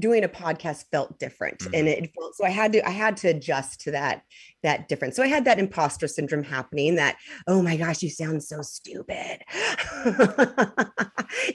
[0.00, 1.78] doing a podcast felt different Mhm.
[1.78, 4.22] and it felt so i had to i had to adjust to that
[4.62, 8.42] that difference so i had that imposter syndrome happening that oh my gosh you sound
[8.42, 9.38] so stupid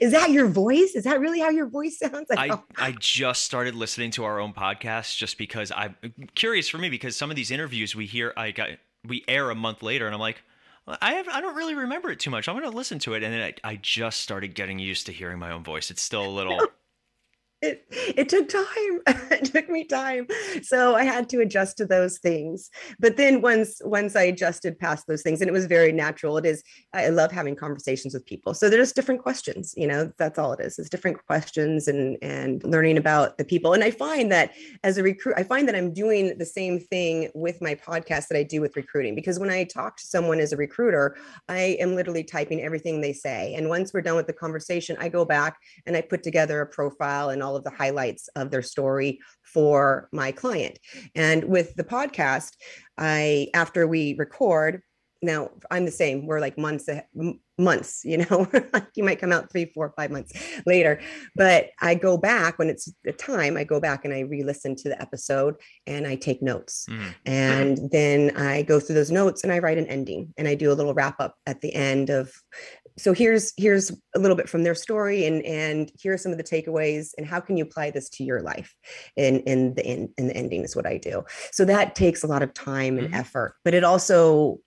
[0.00, 2.92] is that your voice is that really how your voice sounds Like, I, oh, I
[2.92, 5.96] just started listening to our own podcast just because I'm
[6.34, 8.70] curious for me because some of these interviews we hear I got
[9.06, 10.42] we air a month later and I'm like
[10.86, 12.48] I have I don't really remember it too much.
[12.48, 15.38] I'm gonna listen to it and then I, I just started getting used to hearing
[15.38, 15.90] my own voice.
[15.90, 16.58] It's still a little
[17.62, 19.00] it, it took time.
[19.30, 20.26] It took me time.
[20.62, 22.68] So i had to adjust to those things.
[22.98, 26.44] But then once once i adjusted past those things and it was very natural it
[26.44, 28.52] is i love having conversations with people.
[28.54, 32.62] So there's different questions you know that's all it is it's different questions and and
[32.64, 33.72] learning about the people.
[33.72, 37.30] And i find that as a recruit i find that i'm doing the same thing
[37.34, 39.14] with my podcast that i do with recruiting.
[39.14, 41.16] Because when i talk to someone as a recruiter
[41.48, 43.54] i am literally typing everything they say.
[43.54, 46.66] And once we're done with the conversation i go back and I put together a
[46.66, 50.78] profile and all of the highlights of their story for my client.
[51.14, 52.52] And with the podcast,
[52.98, 54.82] I after we record,
[55.22, 56.26] now I'm the same.
[56.26, 56.88] We're like months
[57.60, 58.50] months, you know.
[58.94, 60.32] you might come out three, four, five months
[60.66, 61.00] later,
[61.36, 63.56] but I go back when it's the time.
[63.56, 66.86] I go back and I re-listen to the episode and I take notes.
[66.88, 70.54] mm, And then I go through those notes and I write an ending and I
[70.54, 72.32] do a little wrap up at the end of
[73.00, 76.38] so here's here's a little bit from their story and and here are some of
[76.38, 78.74] the takeaways and how can you apply this to your life
[79.16, 81.24] and and the in, in the ending is what I do.
[81.52, 83.14] So that takes a lot of time and Mhm.
[83.14, 84.60] effort, but it also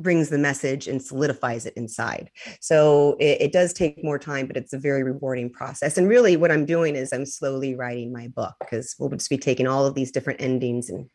[0.00, 2.30] brings the message and solidifies it inside.
[2.60, 5.96] So it, it does take more time, but it's a very rewarding process.
[5.96, 9.38] And really, what I'm doing is I'm slowly writing my book because we'll just be
[9.38, 11.08] taking all of these different endings and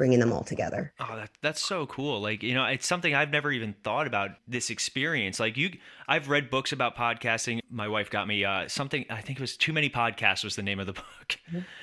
[0.00, 0.94] bringing them all together.
[0.98, 2.22] Oh, that, that's so cool.
[2.22, 5.38] Like, you know, it's something I've never even thought about this experience.
[5.38, 5.72] Like you,
[6.08, 7.60] I've read books about podcasting.
[7.70, 10.62] My wife got me uh, something, I think it was Too Many Podcasts was the
[10.62, 11.36] name of the book.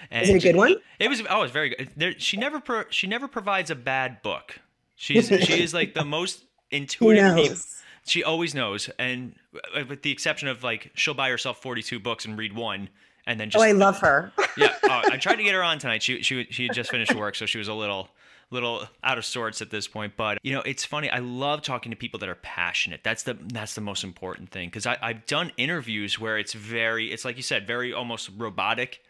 [0.10, 0.78] And Is it a good one?
[0.98, 1.92] It was, oh, it was very good.
[1.96, 4.62] There, she never, pro, she never provides a bad book.
[4.96, 7.64] She's, she is like the most intuitive
[8.08, 8.90] She always knows.
[8.98, 9.36] And
[9.76, 12.90] uh, with the exception of like, she'll buy herself 42 books and read one
[13.28, 14.32] and then just Oh, I love her.
[14.58, 16.02] yeah, uh, I tried to get her on tonight.
[16.02, 18.10] She she she had just finished work, so she was a little
[18.50, 20.14] little out of sorts at this point.
[20.18, 21.10] But you know, it's funny.
[21.10, 23.02] I love talking to people that are passionate.
[23.04, 27.26] That's the that's the most important thing because I've done interviews where it's very, it's
[27.26, 29.02] like you said, very almost robotic.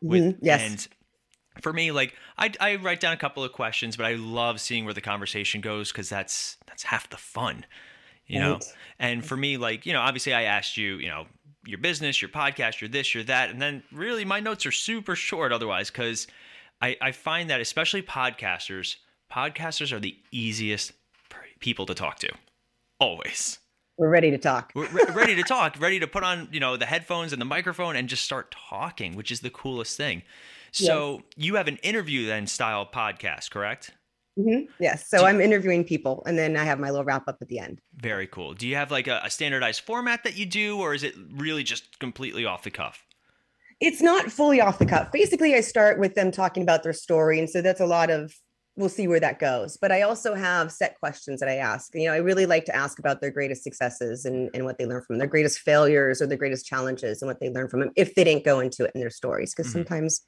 [0.00, 0.60] With Mhm, yes.
[0.70, 0.88] and
[1.62, 4.84] for me, like I I write down a couple of questions, but I love seeing
[4.84, 7.64] where the conversation goes because that's that's half the fun,
[8.26, 8.58] you know.
[8.98, 11.26] And for me, like, you know, obviously I asked you, you know,
[11.64, 13.50] your business, your podcast, your this, your that.
[13.50, 16.26] And then really my notes are super short otherwise because
[16.80, 18.96] I, I find that especially podcasters,
[19.32, 20.92] podcasters are the easiest
[21.60, 22.28] people to talk to.
[22.98, 23.58] Always.
[23.98, 24.72] We're ready to talk.
[24.74, 27.46] We're re- ready to talk, ready to put on, you know, the headphones and the
[27.46, 30.22] microphone and just start talking, which is the coolest thing.
[30.72, 33.92] So you have an interview then style podcast, correct?
[34.38, 35.08] Mhm, Yes.
[35.08, 37.58] So Do- I'm interviewing people and then I have my little wrap up at the
[37.58, 37.80] end.
[37.96, 38.54] Very cool.
[38.54, 41.62] Do you have like a, a standardized format that you do, or is it really
[41.62, 43.04] just completely off the cuff?
[43.80, 45.10] It's not fully off the cuff.
[45.12, 47.38] Basically, I start with them talking about their story.
[47.38, 48.32] And so that's a lot of,
[48.76, 49.76] we'll see where that goes.
[49.76, 51.92] But I also have set questions that I ask.
[51.94, 54.86] You know, I really like to ask about their greatest successes and, and what they
[54.86, 57.80] learn from them, their greatest failures or their greatest challenges and what they learn from
[57.80, 59.52] them if they didn't go into it in their stories.
[59.52, 59.72] Because Mhm.
[59.74, 60.22] sometimes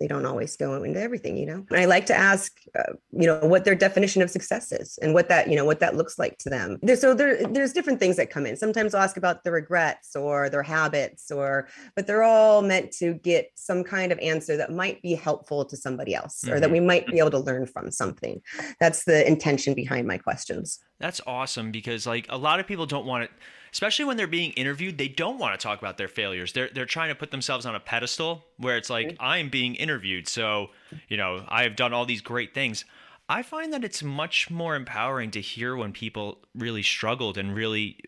[0.00, 1.64] they don't always go into everything, you know.
[1.70, 5.12] And I like to ask, uh, you know, what their definition of success is and
[5.12, 6.78] what that, you know, what that looks like to them.
[6.82, 8.56] There, so there, there's different things that come in.
[8.56, 13.14] Sometimes I'll ask about the regrets or their habits, or, but they're all meant to
[13.14, 16.72] get some kind of answer that might be helpful to somebody else or that Mhm.
[16.72, 18.40] we might be able to learn from something.
[18.80, 20.78] That's the intention behind my questions.
[21.00, 23.30] That's awesome because like a lot of people don't want it,
[23.78, 24.98] especially when they're being interviewed.
[24.98, 26.52] They don't want to talk about their failures.
[26.52, 29.16] They're they're trying to put themselves on a pedestal where it's like mm-hmm.
[29.20, 30.70] I'm being interviewed, so
[31.06, 32.84] you know I have done all these great things.
[33.28, 38.00] I find that it's much more empowering to hear when people really struggled and really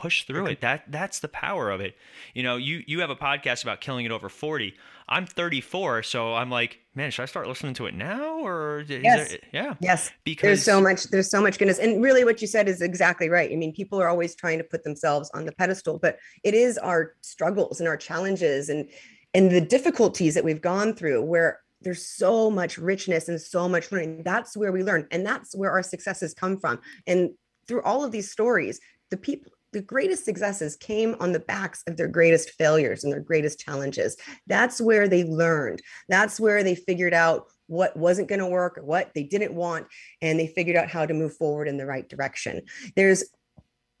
[0.00, 0.60] push through it.
[0.62, 1.94] That that's the power of it.
[2.34, 4.74] You know, you you have a podcast about killing it over 40.
[5.08, 8.88] I'm 34, so I'm like, man, should I start listening to it now or is
[8.90, 9.28] Yes.
[9.30, 10.10] there, yeah, Yes.
[10.24, 13.28] because there's so much there's so much goodness and really what you said is exactly
[13.28, 16.54] right i mean people are always trying to put themselves on the pedestal but it
[16.54, 18.88] is our struggles and our challenges and
[19.34, 23.90] and the difficulties that we've gone through where there's so much richness and so much
[23.92, 27.30] learning that's where we learn and that's where our successes come from and
[27.66, 31.96] through all of these stories the people the greatest successes came on the backs of
[31.96, 37.14] their greatest failures and their greatest challenges that's where they learned that's where they figured
[37.14, 39.86] out what wasn't going to work or what they didn't want
[40.22, 42.60] and they figured out how to move forward in the right direction
[42.96, 43.24] there's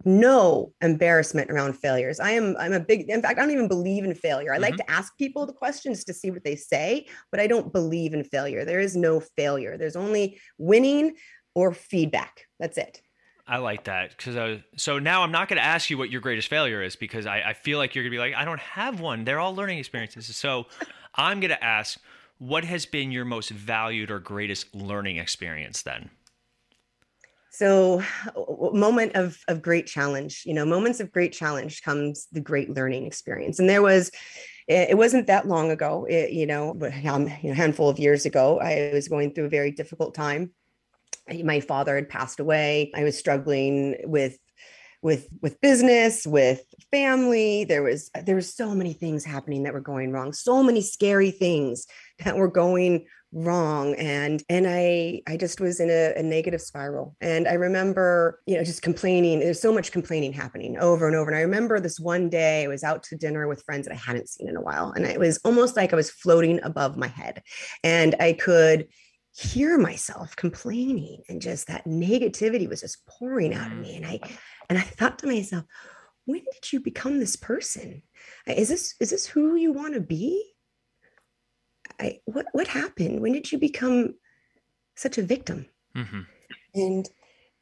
[0.04, 2.20] no embarrassment around failures.
[2.20, 4.54] I am I'm a big in fact I don't even believe in failure.
[4.54, 4.78] I like Mhm.
[4.78, 8.24] to ask people the questions to see what they say, but I don't believe in
[8.24, 8.64] failure.
[8.64, 9.76] There is no failure.
[9.76, 11.16] There's only winning
[11.54, 12.46] or feedback.
[12.58, 13.02] That's it.
[13.50, 16.48] I like that because so now I'm not going to ask you what your greatest
[16.48, 19.00] failure is because I, I feel like you're going to be like I don't have
[19.00, 19.24] one.
[19.24, 20.34] They're all learning experiences.
[20.36, 20.66] So
[21.16, 21.98] I'm going to ask
[22.40, 26.08] what has been your most valued or greatest learning experience then?
[27.50, 28.02] So,
[28.72, 30.44] moment of of great challenge.
[30.46, 33.58] You know, moments of great challenge comes the great learning experience.
[33.58, 34.10] And there was,
[34.68, 36.06] it wasn't that long ago.
[36.08, 39.34] It, you know, but, um, you know, a handful of years ago, I was going
[39.34, 40.52] through a very difficult time.
[41.44, 42.90] My father had passed away.
[42.94, 44.38] I was struggling with
[45.02, 47.64] with with business with family.
[47.64, 51.30] There was there was so many things happening that were going wrong so many scary
[51.30, 51.86] things
[52.24, 53.94] that were going wrong.
[53.94, 57.16] And and i i just was in a, a negative spiral.
[57.20, 59.40] And i remember you know just complaining.
[59.40, 61.30] There's so much complaining happening over and over.
[61.30, 63.98] And i remember this one day i was out to dinner with friends that i
[63.98, 64.92] hadn't seen in a while.
[64.92, 67.42] And it was almost like i was floating above my head.
[67.82, 68.88] And i could
[69.32, 74.18] hear myself complaining and just that negativity was just pouring out of me and i
[74.68, 75.64] and i thought to myself
[76.24, 78.02] when did you become this person
[78.46, 80.50] is this is this who you want to be
[82.00, 83.20] I, what what happened?
[83.20, 84.14] When did you become
[84.96, 85.66] such a victim?
[85.94, 86.22] hmm
[86.74, 87.08] And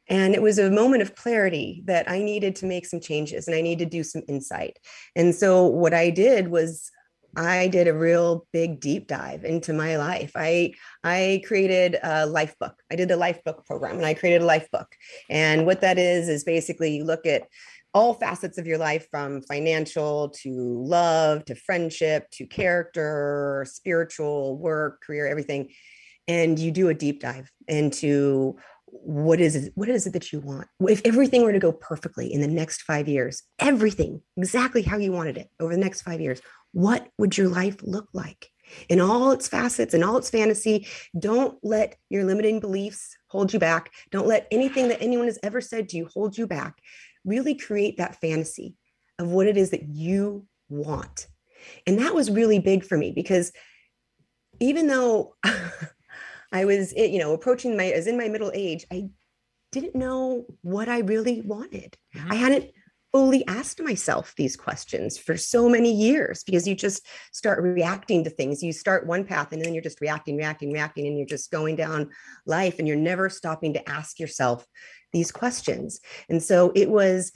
[0.07, 3.55] and it was a moment of clarity that I needed to make some changes and
[3.55, 4.79] I needed to do some insight.
[5.15, 6.89] And so what I did was
[7.35, 10.31] I did a real big deep dive into my life.
[10.35, 12.75] I I created a life book.
[12.91, 14.87] I did a life book program and I created a life book.
[15.29, 17.43] And what that is is basically you look at
[17.93, 25.01] all facets of your life from financial to love to friendship to character, spiritual, work,
[25.01, 25.69] career, everything.
[26.27, 28.57] And you do a deep dive into
[28.91, 30.67] what is it, what is it that you want?
[30.87, 35.11] If everything were to go perfectly in the next five years, everything exactly how you
[35.11, 38.49] wanted it over the next five years, what would your life look like?
[38.87, 43.59] In all its facets and all its fantasy, don't let your limiting beliefs hold you
[43.59, 43.91] back.
[44.11, 46.75] Don't let anything that anyone has ever said to you hold you back
[47.25, 48.75] really create that fantasy
[49.17, 51.27] of what it is that you want.
[51.85, 53.51] And that was really big for me because
[54.59, 55.35] even though
[56.51, 59.09] I was, eh, you know, approaching my, as in my middle age, I
[59.71, 61.97] didn't know what I really wanted.
[62.15, 62.31] Mhm.
[62.31, 62.71] I hadn't
[63.11, 68.29] fully asked myself these questions for so many years because you just start reacting to
[68.29, 68.61] things.
[68.61, 71.75] You start one path and then you're just reacting, reacting, reacting, and you're just going
[71.75, 72.11] down
[72.45, 74.65] life and you're never stopping to ask yourself
[75.11, 75.99] these questions.
[76.29, 77.31] And so it was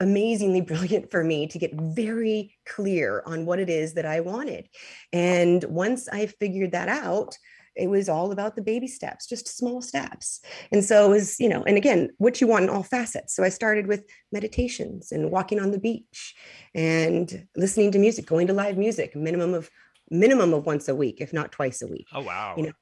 [0.00, 4.68] amazingly brilliant for me to get very clear on what it is that I wanted.
[5.12, 7.36] And once I figured that out,
[7.76, 10.40] it was all about the baby steps, just small steps.
[10.72, 13.34] And so it was, you know, and again, what you want in all facets.
[13.34, 16.34] So I started with meditations and walking on the beach
[16.74, 19.70] and listening to music, going to live music, minimum of
[20.10, 22.54] minimum of once a week, if not twice a week Oh wow.
[22.56, 22.72] You know,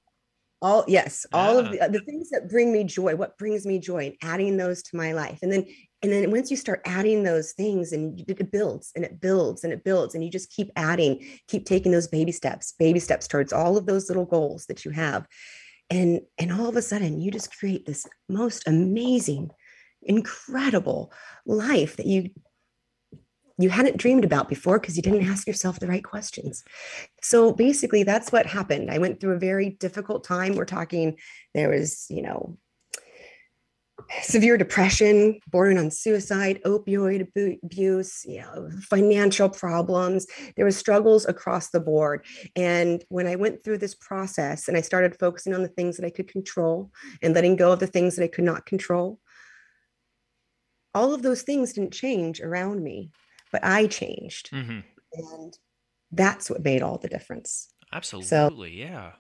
[0.63, 4.07] all yes all of the, the things that bring me joy what brings me joy
[4.07, 5.67] and adding those to my life and then
[6.03, 9.73] and then once you start adding those things and it builds and it builds and
[9.73, 13.53] it builds and you just keep adding keep taking those baby steps baby steps towards
[13.53, 15.27] all of those little goals that you have.
[15.91, 19.51] And and all of a sudden you just create this most amazing
[20.03, 21.13] incredible
[21.47, 22.31] life that you
[23.59, 26.65] you hadn't dreamed about before because you didn't ask yourself the right questions.
[27.23, 28.91] So basically that's what happened.
[28.91, 30.57] I went through a very difficult time.
[30.57, 31.19] We're talking
[31.55, 32.59] there was you know
[34.23, 37.27] severe depression bordering on suicide opioid
[37.63, 40.27] abuse you know financial problems.
[40.57, 42.25] There was struggles across the board.
[42.57, 46.07] And when i went through this process and i started focusing on the things that
[46.07, 46.91] i could control
[47.23, 49.19] and letting go of the things that i could not control
[50.95, 53.11] all of those things didn't change around me
[53.51, 54.49] but i changed.
[54.49, 54.81] Hmm
[55.13, 55.59] and
[56.11, 57.69] that's what made all the difference.
[57.93, 58.79] Absolutely.
[58.79, 59.13] yeah.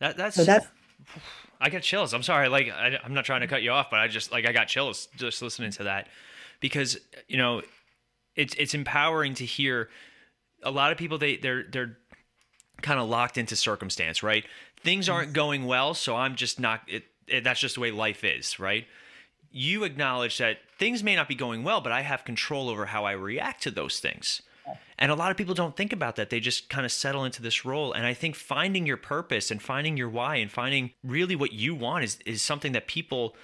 [0.00, 0.66] That that's so that's
[1.60, 2.14] I get chills.
[2.14, 2.48] I'm sorry.
[2.48, 4.68] Like I, I'm not trying to cut you off, but I just like I got
[4.68, 6.08] chills just listening to that
[6.60, 7.62] because you know
[8.36, 9.88] it's it's empowering to hear
[10.62, 11.96] a lot of people they they're they're
[12.82, 14.44] kind of locked into circumstance, right?
[14.82, 15.14] Things mm-hmm.
[15.14, 16.82] aren't going well, so I'm just not.
[16.86, 18.86] It, it, that's just the way life is, right?
[19.50, 23.04] You acknowledge that things may not be going well, but I have control over how
[23.04, 24.42] I react to those things.
[24.98, 26.30] And a lot of people don't think about that.
[26.30, 27.92] They just kind of settle into this role.
[27.92, 31.74] And I think finding your purpose and finding your why and finding really what you
[31.74, 33.36] want is is something that people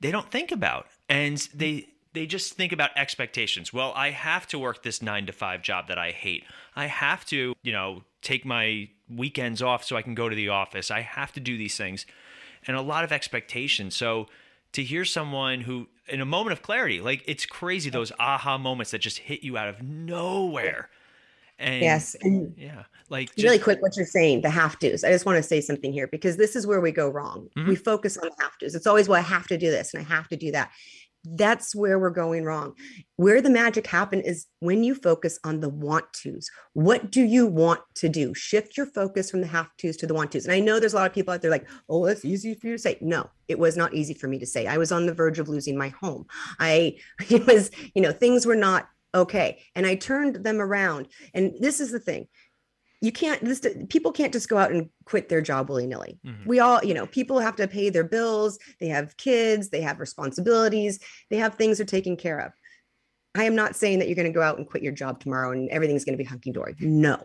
[0.00, 0.86] they don't think about.
[1.08, 3.72] And they they just think about expectations.
[3.72, 6.44] Well, I have to work this 9 to 5 job that I hate.
[6.76, 10.50] I have to, you know, take my weekends off so I can go to the
[10.50, 10.90] office.
[10.90, 12.04] I have to do these things.
[12.66, 13.96] And a lot of expectations.
[13.96, 14.28] So
[14.72, 17.00] to hear someone who in a moment of clarity.
[17.00, 20.88] Like it's crazy those aha moments that just hit you out of nowhere.
[21.58, 22.16] And yes.
[22.22, 25.04] And yeah, like really just- quick, what you're saying, the have tos.
[25.04, 27.48] I just want to say something here because this is where we go wrong.
[27.56, 27.68] Mhm.
[27.68, 28.74] We focus on the have tos.
[28.74, 30.70] It's always, well, I have to do this and I have to do that.
[31.24, 32.74] That's where we're going wrong.
[33.16, 36.50] Where the magic happen is when you focus on the want tos.
[36.72, 38.34] What do you want to do?
[38.34, 40.44] Shift your focus from the have tos to the want tos.
[40.44, 42.66] And I know there's a lot of people out there like, oh, that's easy for
[42.66, 42.98] you to say.
[43.00, 44.66] No, it was not easy for me to say.
[44.66, 46.26] I was on the verge of losing my home.
[46.58, 46.96] I,
[47.30, 49.62] it was, you know, things were not okay.
[49.74, 51.08] And I turned them around.
[51.34, 52.26] And this is the thing
[53.02, 56.18] you can't this people can't just go out and quit their job willy-nilly.
[56.24, 56.46] Mhm.
[56.46, 60.00] we all you know people have to pay their bills they have kids they have
[60.00, 62.52] responsibilities they have things they're taking care of.
[63.34, 65.52] I am not saying that you're going to go out and quit your job tomorrow
[65.52, 66.76] and everything's going to be hunky-dory.
[66.80, 67.18] No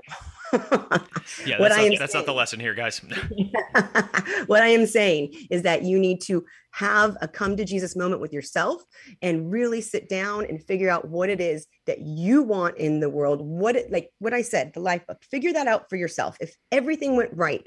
[0.53, 0.59] yeah,
[1.59, 2.99] what that's, I am not, that's not the lesson here, guys.
[4.47, 8.21] what I am saying is that you need to have a come to Jesus moment
[8.21, 8.83] with yourself
[9.21, 13.09] and really sit down and figure out what it is that you want in the
[13.09, 13.41] world.
[13.41, 15.23] What it like what I said, the life book.
[15.29, 16.37] Figure that out for yourself.
[16.39, 17.63] If everything went right,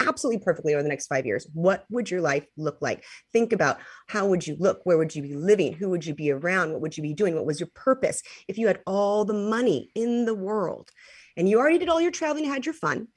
[0.00, 3.04] absolutely perfectly over the next five years, what would your life look like?
[3.32, 3.78] Think about
[4.08, 4.80] how would you look?
[4.84, 5.72] Where would you be living?
[5.72, 6.72] Who would you be around?
[6.72, 7.34] What would you be doing?
[7.34, 8.22] What was your purpose?
[8.48, 10.90] If you had all the money in the world
[11.36, 13.08] and you already did all your traveling, had your fun,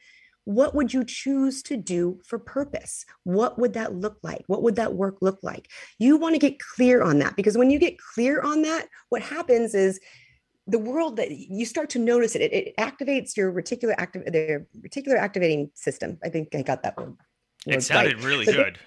[0.46, 3.06] what would you choose to do for purpose?
[3.24, 4.44] What would that look like?
[4.48, 5.70] What would that work look like?
[6.00, 9.22] You want to get clear on that because when you get clear on that, what
[9.22, 10.00] happens is
[10.68, 14.66] the world that you start to notice it, it, it activates your reticular active the
[14.80, 16.18] reticular activating system.
[16.24, 17.18] I think I got that one.
[17.66, 18.80] it sounded really But good.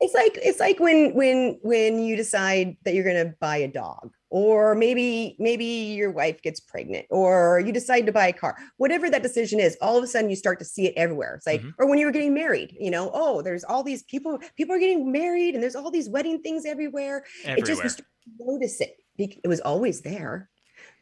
[0.00, 3.68] It's like it's like when when when you decide that you're going to buy a
[3.68, 8.56] dog or maybe maybe your wife gets pregnant or you decide to buy a car.
[8.78, 11.34] Whatever that decision is, all of a sudden you start to see it everywhere.
[11.36, 11.74] It's like Mhm.
[11.78, 14.78] or when you were getting married, you know, oh, there's all these people people are
[14.78, 17.84] getting married and there's all these wedding things everywhere it just Everywhere.
[17.84, 20.48] you start to notice it it was always there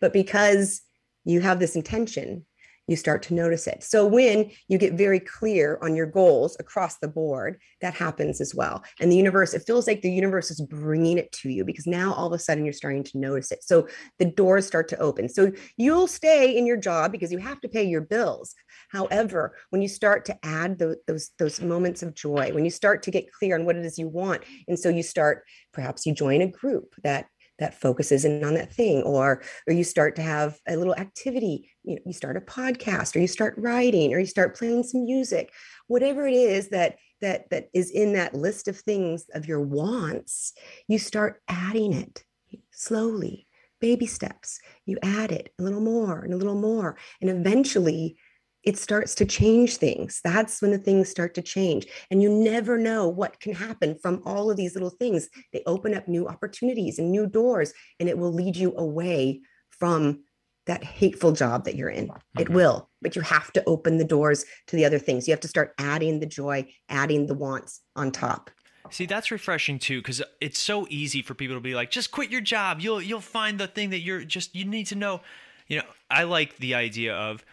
[0.00, 0.82] but because
[1.24, 2.44] you have this intention
[2.88, 3.84] you start to notice it.
[3.84, 8.54] So when you get very clear on your goals across the board that happens as
[8.54, 8.82] well.
[9.00, 12.12] And the universe it feels like the universe is bringing it to you because now
[12.14, 13.62] all of a sudden you're starting to notice it.
[13.62, 13.86] So
[14.18, 15.28] the doors start to open.
[15.28, 18.54] So you'll stay in your job because you have to pay your bills.
[18.90, 23.02] However when you start to add tho- those those moments of joy when you start
[23.02, 26.14] to get clear on what it is you want and so you start perhaps you
[26.14, 27.26] join a group that
[27.58, 31.70] that focuses in on that thing or or you start to have a little activity
[31.84, 35.04] you know you start a podcast or you start writing or you start playing some
[35.04, 35.52] music
[35.86, 40.52] whatever it is that that that is in that list of things of your wants
[40.86, 42.24] you start adding it
[42.70, 43.48] slowly
[43.80, 44.60] baby steps.
[44.86, 48.16] You add it a little more and a little more and eventually
[48.64, 52.76] it starts to change things that's when the things start to change and you never
[52.78, 56.98] know what can happen from all of these little things they open up new opportunities
[56.98, 59.40] and new doors and it will lead you away
[59.70, 60.22] from
[60.66, 62.54] that hateful job that you're in it Mhm.
[62.54, 65.48] will but you have to open the doors to the other things you have to
[65.48, 68.50] start adding the joy adding the wants on top
[68.90, 72.30] See, that's refreshing too, because it's so easy for people to be like, just quit
[72.30, 72.80] your job.
[72.80, 75.20] You'll you'll find the thing that you're just you need to know.
[75.66, 77.44] You know, I like the idea of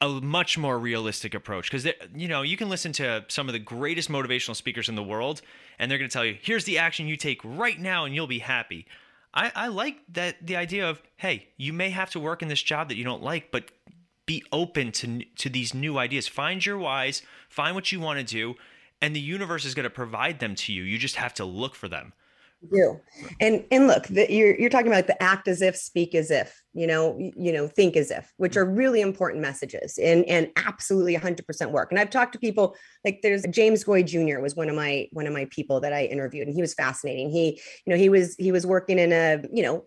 [0.00, 3.58] a much more realistic approach because you know you can listen to some of the
[3.58, 5.42] greatest motivational speakers in the world,
[5.78, 8.26] and they're going to tell you, here's the action you take right now, and you'll
[8.26, 8.86] be happy.
[9.34, 12.62] I, I like that the idea of hey, you may have to work in this
[12.62, 13.70] job that you don't like, but
[14.24, 16.26] be open to to these new ideas.
[16.26, 18.54] Find your whys, find what you want to do,
[19.00, 20.82] and the universe is going to provide them to you.
[20.82, 22.12] You just have to look for them.
[22.72, 22.98] Do.
[23.40, 26.60] And and look the, you're you're talking about the act as if speak as if
[26.72, 28.60] you know you know think as if which mm-hmm.
[28.60, 31.92] are really important messages and and absolutely 100% work.
[31.92, 35.26] And i've talked to people like there's James Goi Jr was one of my one
[35.26, 37.30] of my people that i interviewed and he was fascinating.
[37.30, 39.84] He you know he was he was working in a you know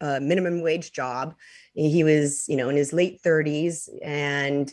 [0.00, 1.34] a minimum wage job.
[1.74, 4.72] He was you know in his late 30s and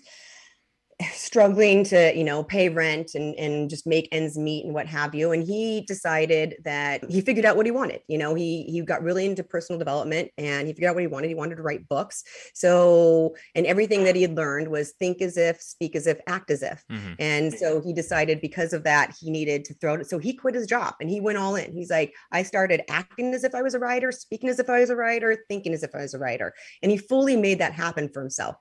[1.13, 5.13] struggling to you know pay rent and and just make ends meet and what have
[5.13, 5.31] you.
[5.31, 9.03] And he decided that he figured out what he wanted you know he he got
[9.03, 11.27] really into personal development and he figured out what he wanted.
[11.27, 12.23] He wanted to write books.
[12.53, 16.49] So and everything that he had learned was think as if speak as if act
[16.49, 16.83] as if.
[16.89, 17.15] Mhm.
[17.19, 20.55] and so he decided because of that he needed to throw it so he quit
[20.55, 21.73] his job and he went all in.
[21.73, 24.79] He's like i started acting as if i was a writer speaking as if i
[24.79, 26.53] was a writer thinking as if i was a writer.
[26.81, 28.55] And he fully made that happen for himself.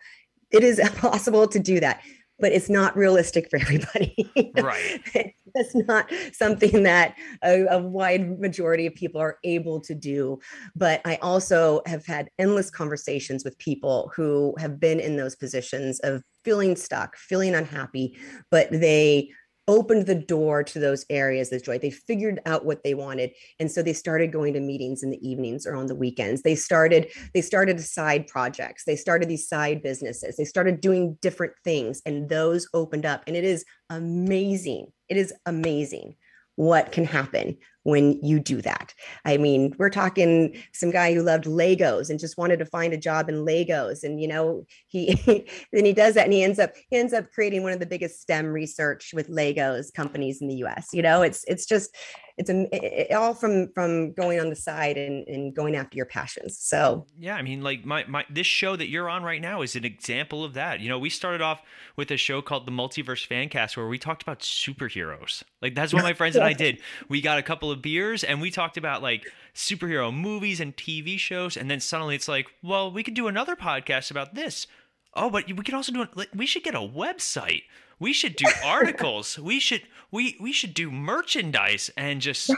[0.51, 2.03] It is possible to do that
[2.39, 5.01] but it's not realistic for everybody Right.
[5.55, 10.39] that's not something that a, a wide majority of people are able to do
[10.74, 16.01] but i also have had endless conversations with people who have been in those positions
[16.01, 18.16] of feeling stuck feeling unhappy
[18.51, 19.30] but they
[19.66, 21.78] opened the door to those areas of joy.
[21.78, 23.32] They figured out what they wanted.
[23.58, 26.42] And so they started going to meetings in the evenings or on the weekends.
[26.42, 28.84] They started, they started side projects.
[28.84, 30.36] They started these side businesses.
[30.36, 33.24] They started doing different things and those opened up.
[33.26, 34.88] And it is amazing.
[35.08, 36.16] It is amazing
[36.56, 38.93] what can happen when you do that.
[39.24, 42.99] I mean, we're talking some guy who loved Legos and just wanted to find a
[42.99, 44.03] job in Legos.
[44.03, 45.14] And, you know, he
[45.72, 47.87] then he does that and he ends up he ends up creating one of the
[47.87, 50.89] biggest STEM research with Legos companies in the US.
[50.93, 51.95] You know, it's it's just
[52.37, 56.07] it's a, it, all from from going on the side and, and going after your
[56.07, 59.62] passions so yeah i mean like my, my this show that you're on right now
[59.62, 61.62] is an example of that you know we started off
[61.97, 66.03] with a show called the multiverse fancast where we talked about superheroes like that's what
[66.03, 69.03] my friends and i did we got a couple of beers and we talked about
[69.03, 73.29] like superhero movies and tv shows and then suddenly it's like well we could do
[73.29, 74.66] another podcast about this
[75.14, 77.62] oh but we could also do it we should get a website
[78.01, 79.39] we should do articles.
[79.39, 82.51] we should we we should do merchandise and just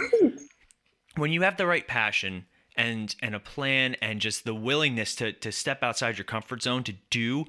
[1.16, 2.46] when you have the right passion
[2.76, 6.82] and and a plan and just the willingness to to step outside your comfort zone
[6.84, 7.44] to do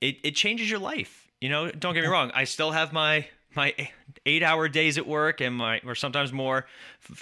[0.00, 1.28] it it changes your life.
[1.40, 2.30] You know, don't get me wrong.
[2.34, 3.74] I still have my my
[4.26, 6.66] eight hour days at work and my or sometimes more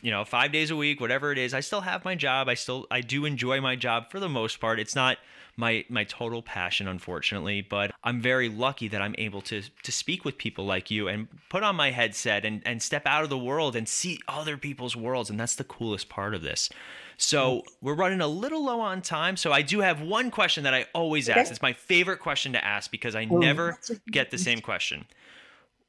[0.03, 2.49] you know five days a week whatever it is i still have my job.
[2.49, 4.79] I still i do enjoy my job for the most part.
[4.81, 5.19] It's not
[5.57, 10.25] my my total passion unfortunately but i'm very lucky that i'm able to to speak
[10.25, 13.37] with people like you and put on my headset and and step out of the
[13.37, 16.71] world and see other people's worlds and that's the coolest part of this.
[17.19, 20.75] So we're running a little low on time so i do have one question that
[20.75, 21.51] i always ask.
[21.51, 23.79] It's my favorite question to ask because i never
[24.11, 25.05] get the same question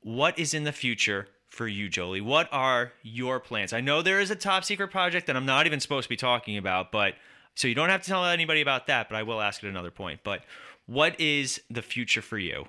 [0.03, 2.21] what is in the future for you, Jolie?
[2.21, 3.73] What are your plans?
[3.73, 6.15] I know there is a top secret project that I'm not even supposed to be
[6.15, 7.15] talking about, but
[7.55, 9.91] so you don't have to tell anybody about that, but I will ask at another
[9.91, 10.21] point.
[10.23, 10.43] But
[10.85, 12.65] what is the future for you?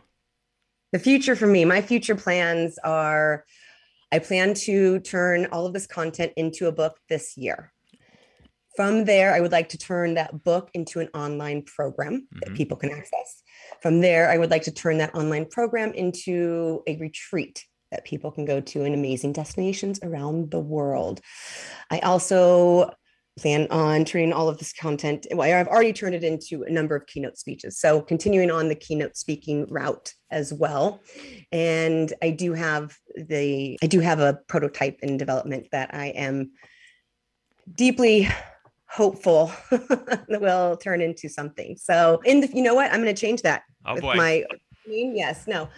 [0.93, 3.45] The future for me, my future plans are
[4.13, 7.73] I plan to turn all of this content into a book this year.
[8.77, 12.39] From there, I would like to turn that book into an online program mm-hmm.
[12.41, 13.43] that people can access.
[13.85, 18.31] From there, I would like to turn that online program into a retreat that people
[18.31, 21.21] can go to in amazing destinations around the world.
[21.91, 22.93] I also
[23.39, 25.27] plan on turning all of this content.
[25.31, 27.79] Well, I've already turned it into a number of keynote speeches.
[27.79, 31.03] So continuing on the keynote speaking route as well.
[31.53, 36.53] And I do have the I do have a prototype in development that I am
[37.75, 38.31] deeply
[38.95, 41.77] hopeful that will turn into something.
[41.77, 42.93] So in the you know what?
[42.93, 43.63] I'm going to change that.
[43.85, 44.15] Oh boy.
[44.15, 44.45] My
[44.87, 45.69] yes, no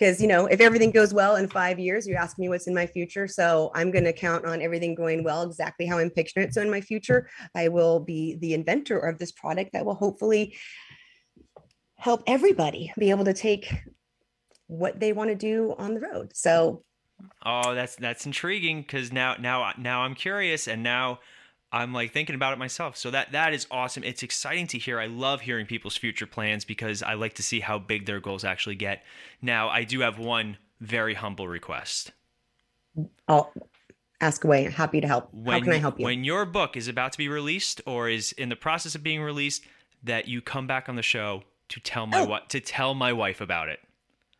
[0.00, 2.74] because you know if everything goes well in five years you ask me what's in
[2.74, 6.46] my future so i'm going to count on everything going well exactly how i'm picturing
[6.46, 9.94] it so in my future i will be the inventor of this product that will
[9.94, 10.56] hopefully
[11.96, 13.72] help everybody be able to take
[14.68, 16.82] what they want to do on the road so
[17.44, 21.18] oh that's that's intriguing because now now now i'm curious and now
[21.72, 22.96] I'm like thinking about it myself.
[22.96, 24.02] So that that is awesome.
[24.02, 24.98] It's exciting to hear.
[24.98, 28.44] I love hearing people's future plans because I like to see how big their goals
[28.44, 29.04] actually get.
[29.40, 32.12] Now, I do have one very humble request.
[33.28, 33.52] I'll
[34.20, 34.64] ask away.
[34.64, 35.32] Happy to help.
[35.32, 36.04] When, how can I help you?
[36.04, 39.22] When your book is about to be released or is in the process of being
[39.22, 39.64] released,
[40.02, 42.38] that you come back on the show to tell my oh.
[42.48, 43.78] to tell my wife about it.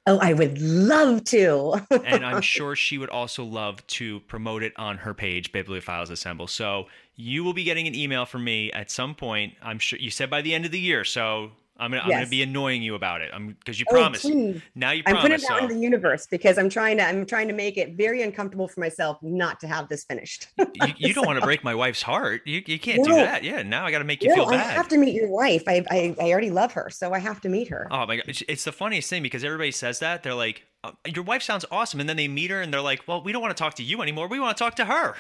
[0.07, 1.75] Oh, I would love to.
[1.91, 6.47] and I'm sure she would also love to promote it on her page, Bibliophiles Assemble.
[6.47, 6.87] So
[7.21, 9.55] you will be getting an email from me at some point.
[9.63, 11.05] I'm sure you said by the end of the year.
[11.05, 12.05] So I'm gonna yes.
[12.05, 13.31] I'm gonna be annoying you about it.
[13.33, 14.27] I'm because you oh, promised.
[14.75, 15.07] Now you promise.
[15.07, 15.65] I'm putting it out so.
[15.65, 18.81] in the universe because I'm trying to I'm trying to make it very uncomfortable for
[18.81, 20.49] myself not to have this finished.
[20.59, 20.67] you,
[20.97, 22.43] you don't want to break my wife's heart.
[22.47, 23.05] You, you can't no.
[23.05, 23.45] do that.
[23.45, 23.63] Yeah.
[23.63, 24.61] Now I got to make you no, feel bad.
[24.61, 25.65] I have to meet your wife.
[25.67, 27.89] I, I I already love her, so I have to meet her.
[27.91, 30.93] Oh my god, it's, it's the funniest thing because everybody says that they're like, uh,
[31.07, 33.43] your wife sounds awesome, and then they meet her and they're like, well, we don't
[33.43, 34.29] want to talk to you anymore.
[34.29, 35.17] We want to talk to her.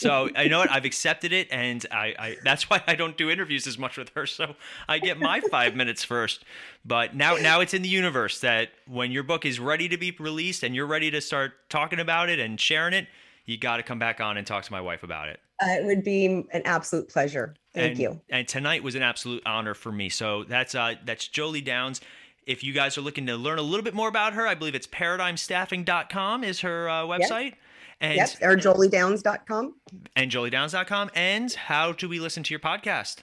[0.00, 3.30] So I know what I've accepted it, and I, I, that's why I don't do
[3.30, 4.26] interviews as much with her.
[4.26, 4.54] So
[4.88, 6.44] I get my five minutes first.
[6.84, 10.16] But now now it's in the universe that when your book is ready to be
[10.18, 13.06] released and you're ready to start talking about it and sharing it,
[13.44, 15.40] you got to come back on and talk to my wife about it.
[15.62, 17.54] Uh, it would be an absolute pleasure.
[17.74, 18.20] Thank and, you.
[18.30, 20.08] And tonight was an absolute honor for me.
[20.08, 22.00] So that's uh, that's Jolie Downs.
[22.46, 24.74] If you guys are looking to learn a little bit more about her, I believe
[24.74, 27.50] it's paradigmstaffing.com is her uh, website.
[27.50, 27.58] Yep.
[28.00, 29.74] And yes, or joliedowns.com.
[30.16, 31.10] And joliedowns.com.
[31.14, 33.18] And how do we listen to your podcast?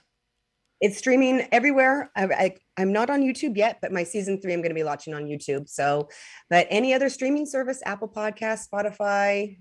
[0.80, 2.12] It's streaming everywhere.
[2.16, 5.16] I, am not on YouTube yet, but my season three I'm going to be launching
[5.16, 5.68] on YouTube.
[5.68, 6.08] So,
[6.52, 9.58] but any other streaming service, Apple Podcast, Spotify,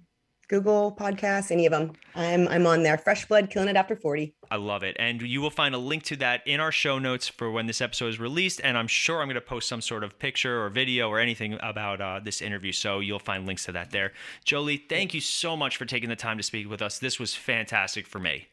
[0.48, 1.92] Google Podcasts, any of them.
[2.14, 2.96] I'm I'm on there.
[2.96, 4.34] Fresh Blood, killing it after 40.
[4.50, 4.96] I love it.
[4.98, 7.80] And you will find a link to that in our show notes for when this
[7.80, 8.60] episode is released.
[8.62, 11.58] And I'm sure I'm going to post some sort of picture or video or anything
[11.62, 12.72] about uh, this interview.
[12.72, 14.12] So you'll find links to that there.
[14.44, 16.98] Jolie, thank you so much for taking the time to speak with us.
[16.98, 18.46] This was fantastic for me.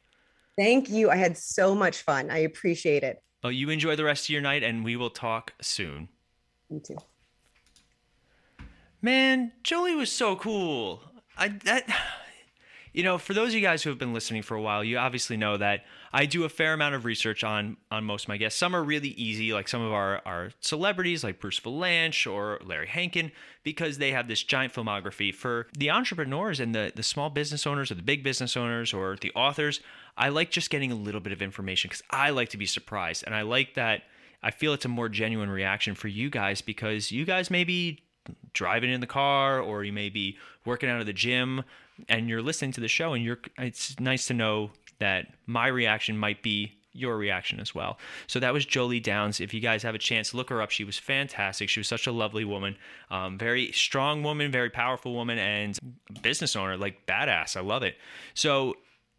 [0.57, 1.09] Thank you.
[1.09, 2.29] I had so much fun.
[2.29, 3.23] I appreciate it.
[3.43, 6.07] Well, you enjoy the rest of your night, and we will talk soon.
[6.69, 6.97] You too.
[9.01, 11.03] Man, Jolie was so cool.
[11.37, 11.87] I that
[12.93, 14.99] you know, for those of you guys who have been listening for a while, you
[14.99, 18.37] obviously know that I do a fair amount of research on on most of my
[18.37, 18.59] guests.
[18.59, 22.87] Some are really easy, like some of our our celebrities, like Bruce Vilanch or Larry
[22.87, 23.31] Hankin,
[23.63, 25.33] because they have this giant filmography.
[25.33, 29.17] For the entrepreneurs and the the small business owners or the big business owners or
[29.19, 29.81] the authors,
[30.15, 33.23] I like just getting a little bit of information because I like to be surprised,
[33.25, 34.03] and I like that.
[34.45, 38.03] I feel it's a more genuine reaction for you guys because you guys may be
[38.53, 41.63] driving in the car or you may be working out of the gym
[42.09, 46.17] and you're listening to the show and you're it's nice to know that my reaction
[46.17, 47.97] might be your reaction as well.
[48.27, 49.41] So that was Jolie Downs.
[49.41, 50.69] If you guys have a chance, look her up.
[50.69, 51.67] She was fantastic.
[51.67, 52.77] She was such a lovely woman,
[53.09, 55.77] um, very strong woman, very powerful woman, and
[56.21, 57.57] business owner, like badass.
[57.57, 57.95] I love it.
[58.35, 58.75] So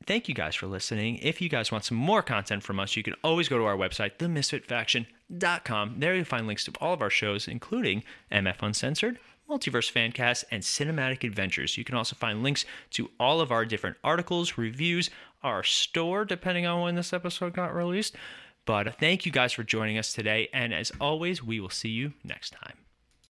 [0.07, 1.19] thank you guys for listening.
[1.19, 3.77] If you guys want some more content from us, you can always go to our
[3.77, 5.95] website, themisfitfaction.com.
[5.99, 10.63] There you'll find links to all of our shows, including MF Uncensored, Multiverse Fancast, and
[10.63, 11.77] Cinematic Adventures.
[11.77, 15.11] You can also find links to all of our different articles, reviews,
[15.43, 18.17] our store, depending on when this episode got released.
[18.67, 20.49] But thank you guys for joining us today.
[20.55, 22.84] And as always, we will see you next time.